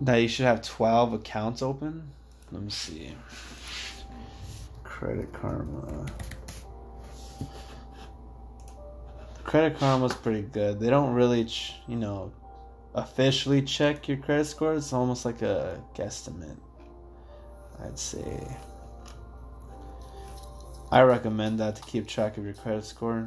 [0.00, 2.10] that you should have 12 accounts open.
[2.52, 3.14] Let me see.
[4.84, 6.06] Credit Karma.
[9.44, 10.78] Credit Karma's pretty good.
[10.80, 12.32] They don't really, ch- you know,
[12.94, 14.74] officially check your credit score.
[14.74, 16.58] It's almost like a guesstimate.
[17.82, 18.56] I'd say.
[20.90, 23.24] I recommend that to keep track of your credit score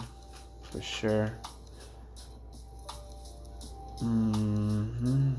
[0.64, 1.32] for sure.
[4.02, 5.34] Mm-hmm.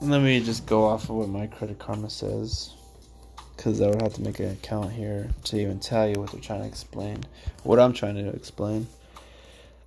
[0.00, 2.72] Let me just go off of what my Credit Karma says.
[3.56, 6.40] Because I would have to make an account here to even tell you what they're
[6.40, 7.24] trying to explain.
[7.64, 8.86] What I'm trying to explain.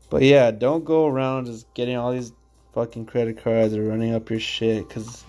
[0.09, 2.33] But yeah, don't go around just getting all these
[2.73, 4.85] fucking credit cards or running up your shit.
[4.85, 5.23] Because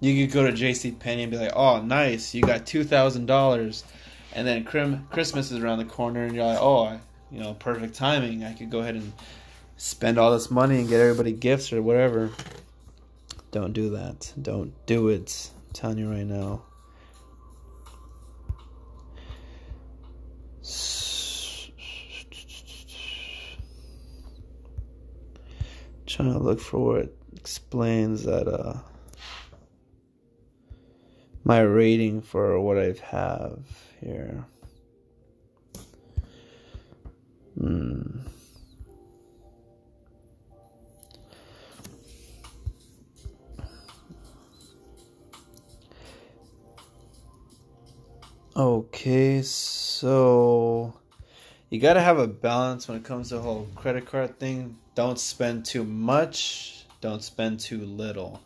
[0.00, 0.90] you could go to J.C.
[0.90, 3.84] Penney and be like, oh, nice, you got $2,000.
[4.32, 6.98] And then Christmas is around the corner and you're like, oh,
[7.30, 8.42] you know, perfect timing.
[8.42, 9.12] I could go ahead and
[9.76, 12.30] spend all this money and get everybody gifts or whatever.
[13.50, 14.32] Don't do that.
[14.40, 15.50] Don't do it.
[15.56, 16.62] I'm telling you right now.
[26.06, 28.74] Trying to look for what explains that uh
[31.44, 33.58] my rating for what I have
[34.00, 34.44] here.
[37.58, 37.99] Hmm.
[48.60, 50.92] Okay, so
[51.70, 54.76] you gotta have a balance when it comes to the whole credit card thing.
[54.94, 56.84] Don't spend too much.
[57.00, 58.42] Don't spend too little.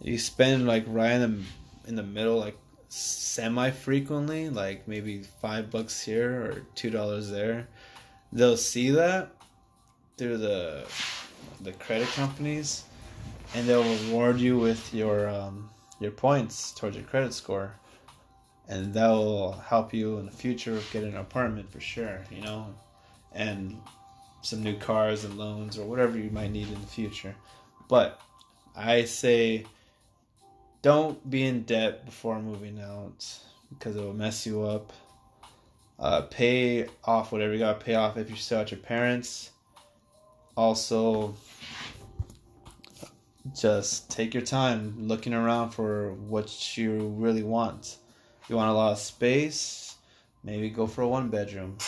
[0.00, 2.56] You spend like right in the in the middle, like
[2.88, 7.68] semi frequently, like maybe five bucks here or two dollars there.
[8.32, 9.36] They'll see that
[10.16, 10.84] through the
[11.60, 12.82] the credit companies,
[13.54, 15.70] and they'll reward you with your um,
[16.00, 17.76] your points towards your credit score
[18.68, 22.74] and that will help you in the future get an apartment for sure, you know,
[23.32, 23.80] and
[24.42, 27.34] some new cars and loans or whatever you might need in the future.
[27.88, 28.20] But
[28.74, 29.66] I say
[30.82, 33.26] don't be in debt before moving out
[33.70, 34.92] because it will mess you up.
[35.98, 39.50] Uh, pay off whatever you got to pay off if you're still at your parents.
[40.56, 41.34] Also,
[43.54, 47.98] just take your time looking around for what you really want
[48.48, 49.96] you want a lot of space,
[50.42, 51.78] maybe go for a one bedroom.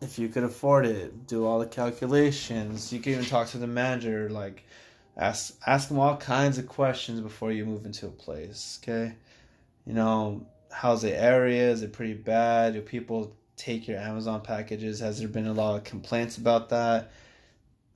[0.00, 2.92] If you could afford it, do all the calculations.
[2.92, 4.64] You can even talk to the manager, like
[5.16, 8.78] ask ask them all kinds of questions before you move into a place.
[8.82, 9.14] Okay,
[9.86, 11.70] you know how's the area?
[11.70, 12.74] Is it pretty bad?
[12.74, 15.00] Do people take your Amazon packages?
[15.00, 17.10] Has there been a lot of complaints about that?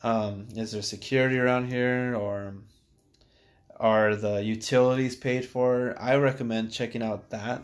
[0.03, 2.55] Um, is there security around here, or
[3.81, 5.97] are the utilities paid for?
[5.99, 7.63] I recommend checking out that.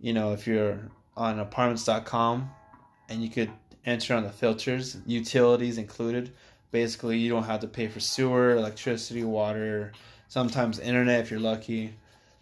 [0.00, 2.50] You know, if you're on apartments.com
[3.08, 3.50] and you could
[3.86, 6.32] enter on the filters, utilities included.
[6.70, 9.92] Basically, you don't have to pay for sewer, electricity, water,
[10.28, 11.94] sometimes internet if you're lucky.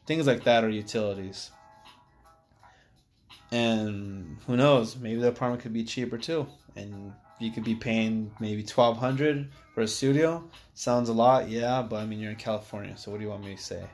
[0.06, 1.50] Things like that are utilities.
[3.52, 6.46] And who knows, maybe the apartment could be cheaper too.
[6.74, 7.12] And
[7.42, 10.42] you could be paying maybe twelve hundred for a studio.
[10.74, 13.44] Sounds a lot, yeah, but I mean you're in California, so what do you want
[13.44, 13.84] me to say?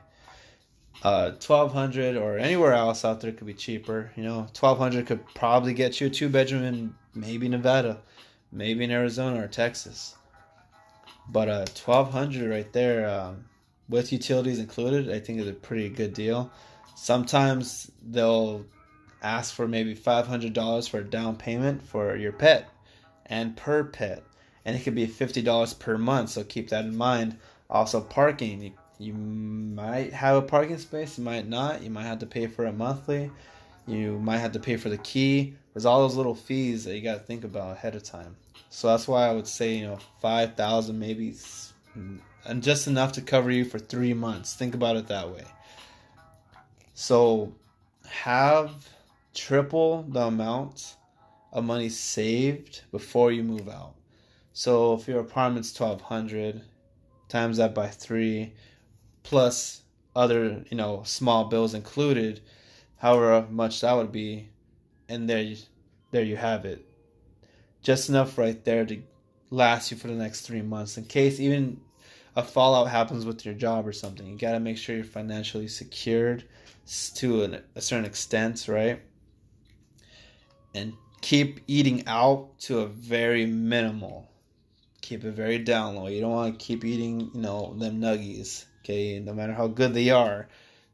[1.03, 4.11] Uh, twelve hundred or anywhere else out there could be cheaper.
[4.15, 7.99] You know, twelve hundred could probably get you a two bedroom in maybe Nevada,
[8.51, 10.15] maybe in Arizona or Texas.
[11.29, 13.45] But uh, twelve hundred right there, um,
[13.87, 16.51] with utilities included, I think is a pretty good deal.
[16.95, 18.65] Sometimes they'll
[19.21, 22.69] ask for maybe five hundred dollars for a down payment for your pet,
[23.29, 24.23] and per pet,
[24.65, 26.31] and it could be fifty dollars per month.
[26.31, 27.37] So keep that in mind.
[27.69, 28.61] Also, parking.
[28.61, 31.81] You, you might have a parking space, you might not.
[31.81, 33.31] You might have to pay for it monthly.
[33.87, 35.55] You might have to pay for the key.
[35.73, 38.35] There's all those little fees that you got to think about ahead of time.
[38.69, 41.31] So that's why I would say, you know, 5,000 maybe
[41.97, 44.53] mm, and just enough to cover you for 3 months.
[44.53, 45.45] Think about it that way.
[46.93, 47.53] So
[48.07, 48.89] have
[49.33, 50.95] triple the amount
[51.51, 53.95] of money saved before you move out.
[54.53, 56.61] So if your apartment's 1200
[57.27, 58.53] times that by 3
[59.23, 59.81] plus
[60.15, 62.41] other, you know, small bills included,
[62.97, 64.49] however much that would be,
[65.07, 65.55] and there,
[66.11, 66.85] there you have it.
[67.81, 69.01] Just enough right there to
[69.49, 71.79] last you for the next three months, in case even
[72.35, 74.27] a fallout happens with your job or something.
[74.27, 76.43] You got to make sure you're financially secured
[77.15, 79.01] to an, a certain extent, right?
[80.73, 84.27] And keep eating out to a very minimal.
[85.01, 86.07] Keep it very down low.
[86.07, 88.65] You don't want to keep eating, you know, them nuggies.
[88.83, 90.47] Okay, no matter how good they are.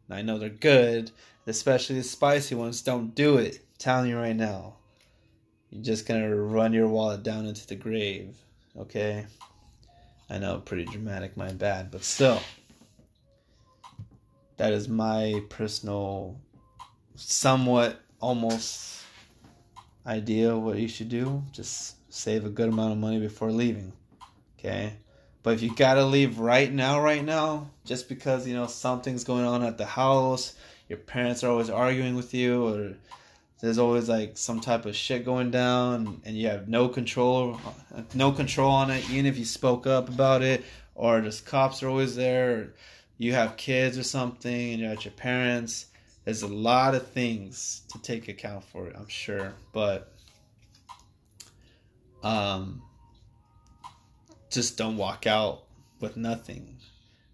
[0.10, 1.12] I know they're good,
[1.48, 3.56] especially the spicy ones, don't do it.
[3.56, 4.76] I'm telling you right now.
[5.70, 8.36] You're just gonna run your wallet down into the grave.
[8.78, 9.26] Okay?
[10.30, 12.42] I know, pretty dramatic, my bad, but still.
[14.58, 16.40] That is my personal,
[17.16, 19.05] somewhat almost
[20.06, 21.44] idea of what you should do.
[21.52, 23.94] Just save a good amount of money before leaving.
[24.60, 24.94] Okay?
[25.44, 29.46] But if you gotta leave right now, right now, just because you know something's going
[29.46, 30.56] on at the house,
[30.90, 32.94] your parents are always arguing with you, or
[33.60, 37.60] there's always like some type of shit going down, and you have no control,
[38.16, 40.64] no control on it, even if you spoke up about it,
[40.96, 42.74] or just cops are always there,
[43.20, 45.86] you have kids or something, and you're at your parents.
[46.26, 50.12] There's a lot of things to take account for, I'm sure, but
[52.24, 52.82] um
[54.50, 55.66] just don't walk out
[56.00, 56.78] with nothing.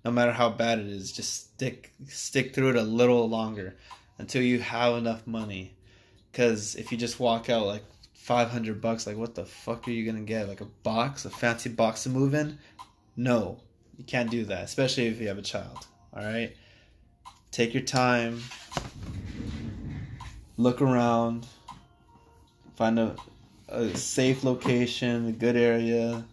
[0.03, 3.77] No matter how bad it is, just stick stick through it a little longer
[4.17, 5.75] until you have enough money.
[6.33, 10.11] Cuz if you just walk out like 500 bucks like what the fuck are you
[10.11, 10.49] to get?
[10.49, 12.59] Like a box, a fancy box to move in?
[13.15, 13.61] No.
[13.97, 15.85] You can't do that, especially if you have a child.
[16.13, 16.55] All right?
[17.51, 18.41] Take your time.
[20.57, 21.45] Look around.
[22.75, 23.15] Find a,
[23.67, 26.23] a safe location, a good area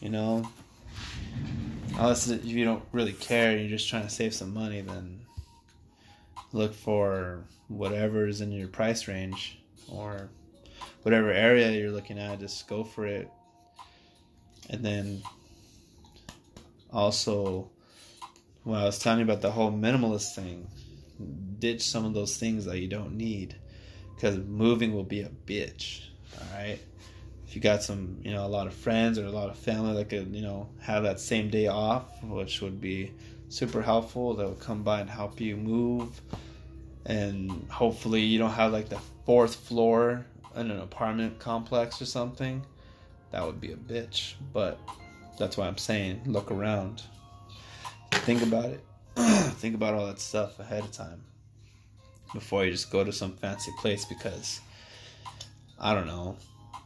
[0.00, 0.46] you know,
[1.96, 5.20] unless if you don't really care, you're just trying to save some money, then
[6.52, 9.58] look for whatever is in your price range
[9.88, 10.28] or
[11.02, 12.40] whatever area you're looking at.
[12.40, 13.30] Just go for it,
[14.68, 15.22] and then
[16.92, 17.70] also,
[18.64, 20.68] when I was telling you about the whole minimalist thing,
[21.58, 23.56] ditch some of those things that you don't need
[24.14, 26.08] because moving will be a bitch.
[26.38, 26.80] All right
[27.54, 29.94] if you got some, you know, a lot of friends or a lot of family
[29.94, 33.12] that could, you know, have that same day off, which would be
[33.48, 34.34] super helpful.
[34.34, 36.20] That would come by and help you move.
[37.06, 40.26] And hopefully you don't have like the fourth floor
[40.56, 42.66] in an apartment complex or something.
[43.30, 44.34] That would be a bitch.
[44.52, 44.76] But
[45.38, 47.04] that's why I'm saying look around.
[48.12, 48.84] Think about it.
[49.16, 51.22] Think about all that stuff ahead of time
[52.32, 54.60] before you just go to some fancy place because
[55.78, 56.36] I don't know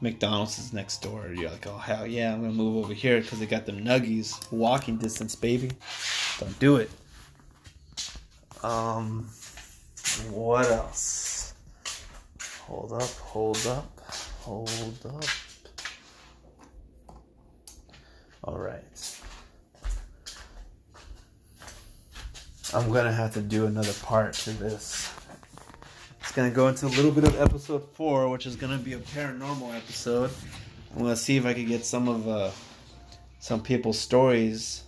[0.00, 1.32] McDonald's is next door.
[1.34, 4.50] You're like, oh hell yeah, I'm gonna move over here because they got them nuggies,
[4.52, 5.72] walking distance, baby.
[6.38, 6.90] Don't do it.
[8.62, 9.28] Um,
[10.30, 11.54] what else?
[12.62, 14.00] Hold up, hold up,
[14.42, 15.24] hold up.
[18.44, 19.17] All right.
[22.74, 25.10] I'm gonna have to do another part to this
[26.20, 28.98] It's gonna go into a little bit of episode four, which is gonna be a
[28.98, 30.30] paranormal episode.
[30.92, 32.50] I'm gonna see if I can get some of uh,
[33.38, 34.82] some people's stories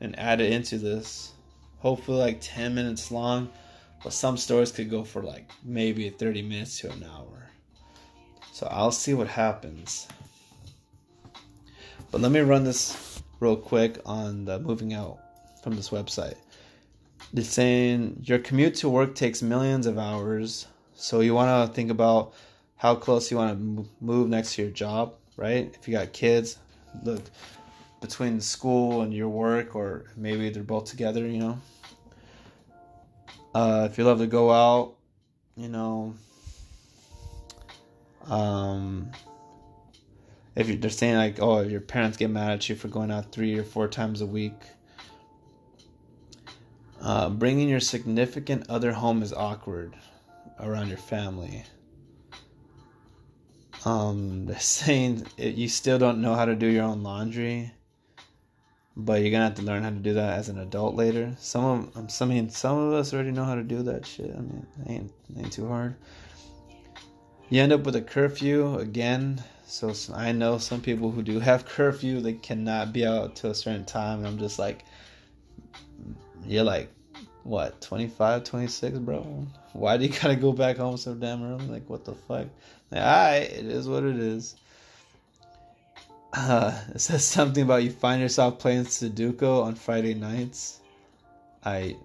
[0.00, 1.32] and add it into this.
[1.78, 3.50] Hopefully, like 10 minutes long,
[4.04, 7.48] but some stories could go for like maybe 30 minutes to an hour.
[8.52, 10.06] So I'll see what happens.
[12.12, 15.18] But let me run this real quick on the moving out
[15.64, 16.36] from this website.
[17.32, 21.90] It's saying your commute to work takes millions of hours so you want to think
[21.90, 22.32] about
[22.76, 25.74] how close you want to move next to your job, right?
[25.78, 26.58] If you got kids,
[27.02, 27.22] look
[28.00, 31.58] between school and your work, or maybe they're both together, you know.
[33.54, 34.94] Uh, if you love to go out,
[35.56, 36.14] you know,
[38.26, 39.10] um,
[40.54, 43.32] if you, they're saying like, oh, your parents get mad at you for going out
[43.32, 44.54] three or four times a week.
[47.04, 49.94] Uh, bringing your significant other home is awkward
[50.58, 51.62] around your family.
[53.84, 57.70] Um, they're saying it, you still don't know how to do your own laundry,
[58.96, 61.36] but you're gonna have to learn how to do that as an adult later.
[61.38, 64.30] Some of, um, I mean, some of us already know how to do that shit.
[64.34, 65.96] I mean, ain't ain't too hard.
[67.50, 69.44] You end up with a curfew again.
[69.66, 72.20] So I know some people who do have curfew.
[72.20, 74.20] They cannot be out to a certain time.
[74.20, 74.84] And I'm just like,
[76.46, 76.90] you're like,
[77.42, 79.46] what, 25, 26, bro?
[79.72, 81.66] Why do you gotta go back home so damn early?
[81.66, 82.46] Like, what the fuck?
[82.90, 84.56] Like, Alright, it is what it is.
[86.32, 90.80] Uh, it says something about you find yourself playing Sudoku on Friday nights.
[91.64, 91.96] I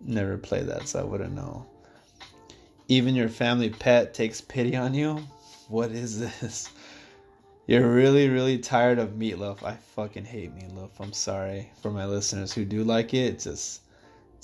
[0.00, 1.66] never play that, so I wouldn't know.
[2.88, 5.22] Even your family pet takes pity on you?
[5.68, 6.70] What is this?
[7.66, 9.62] You're really, really tired of meatloaf.
[9.62, 10.90] I fucking hate meatloaf.
[11.00, 13.32] I'm sorry for my listeners who do like it.
[13.32, 13.80] It's just,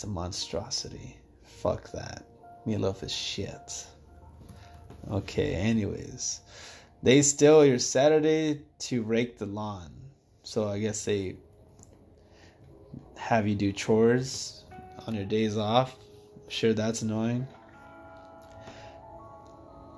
[0.00, 1.18] it's a monstrosity.
[1.42, 2.24] Fuck that.
[2.66, 3.86] Meatloaf is shit.
[5.10, 6.40] Okay, anyways.
[7.02, 9.92] They steal your Saturday to rake the lawn.
[10.42, 11.36] So I guess they
[13.18, 14.64] have you do chores
[15.06, 15.94] on your days off.
[16.48, 17.46] Sure that's annoying.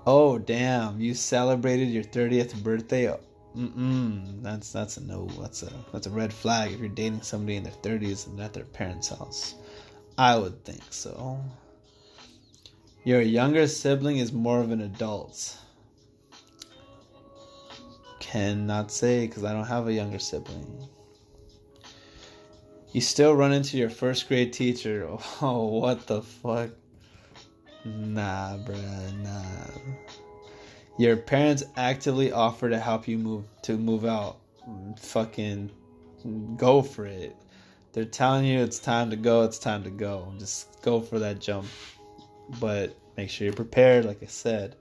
[0.05, 1.01] Oh damn!
[1.01, 3.17] You celebrated your thirtieth birthday.
[3.57, 4.43] Mm-mm.
[4.43, 5.29] That's that's a no.
[5.41, 8.53] That's a that's a red flag if you're dating somebody in their thirties and at
[8.53, 9.55] their parents' house.
[10.19, 11.41] I would think so.
[13.05, 15.57] Your younger sibling is more of an adult.
[18.21, 20.89] Cannot say because I don't have a younger sibling.
[22.93, 25.09] You still run into your first grade teacher.
[25.41, 26.71] Oh, what the fuck?
[27.85, 29.81] Nah, bruh, nah.
[30.99, 34.37] Your parents actively offer to help you move to move out.
[34.99, 35.71] Fucking
[36.57, 37.35] go for it.
[37.93, 40.33] They're telling you it's time to go, it's time to go.
[40.39, 41.67] Just go for that jump.
[42.59, 44.77] But make sure you're prepared, like I said.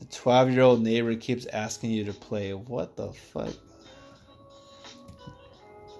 [0.00, 2.52] The 12 year old neighbor keeps asking you to play.
[2.52, 3.54] What the fuck?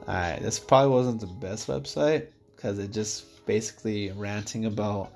[0.06, 5.12] Alright, this probably wasn't the best website because it just basically ranting about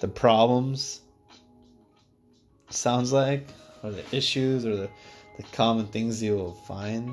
[0.00, 1.00] the problems
[2.70, 3.46] sounds like
[3.82, 4.90] or the issues or the,
[5.36, 7.10] the common things you will find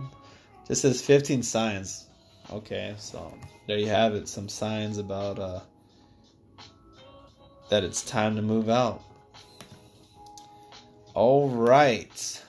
[0.68, 2.08] just says 15 signs
[2.52, 3.34] okay so
[3.68, 5.60] there you have it some signs about uh
[7.70, 9.02] that it's time to move out.
[11.14, 12.44] All right.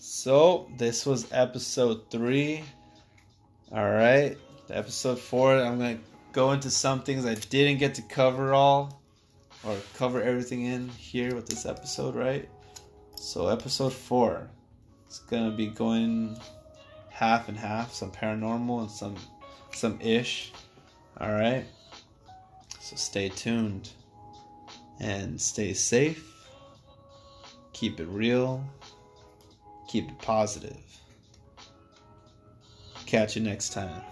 [0.00, 2.64] So this was episode three.
[3.70, 4.36] All right
[4.70, 5.98] episode four i'm gonna
[6.32, 8.98] go into some things i didn't get to cover all
[9.64, 12.48] or cover everything in here with this episode, right?
[13.16, 14.48] So episode four,
[15.06, 16.38] it's gonna be going
[17.18, 19.16] half and half, some paranormal and some
[19.74, 20.52] some ish.
[21.20, 21.64] All right.
[22.78, 23.90] So stay tuned
[25.00, 26.24] and stay safe.
[27.72, 28.64] Keep it real.
[29.88, 30.76] Keep it positive.
[33.04, 34.02] Catch you next time.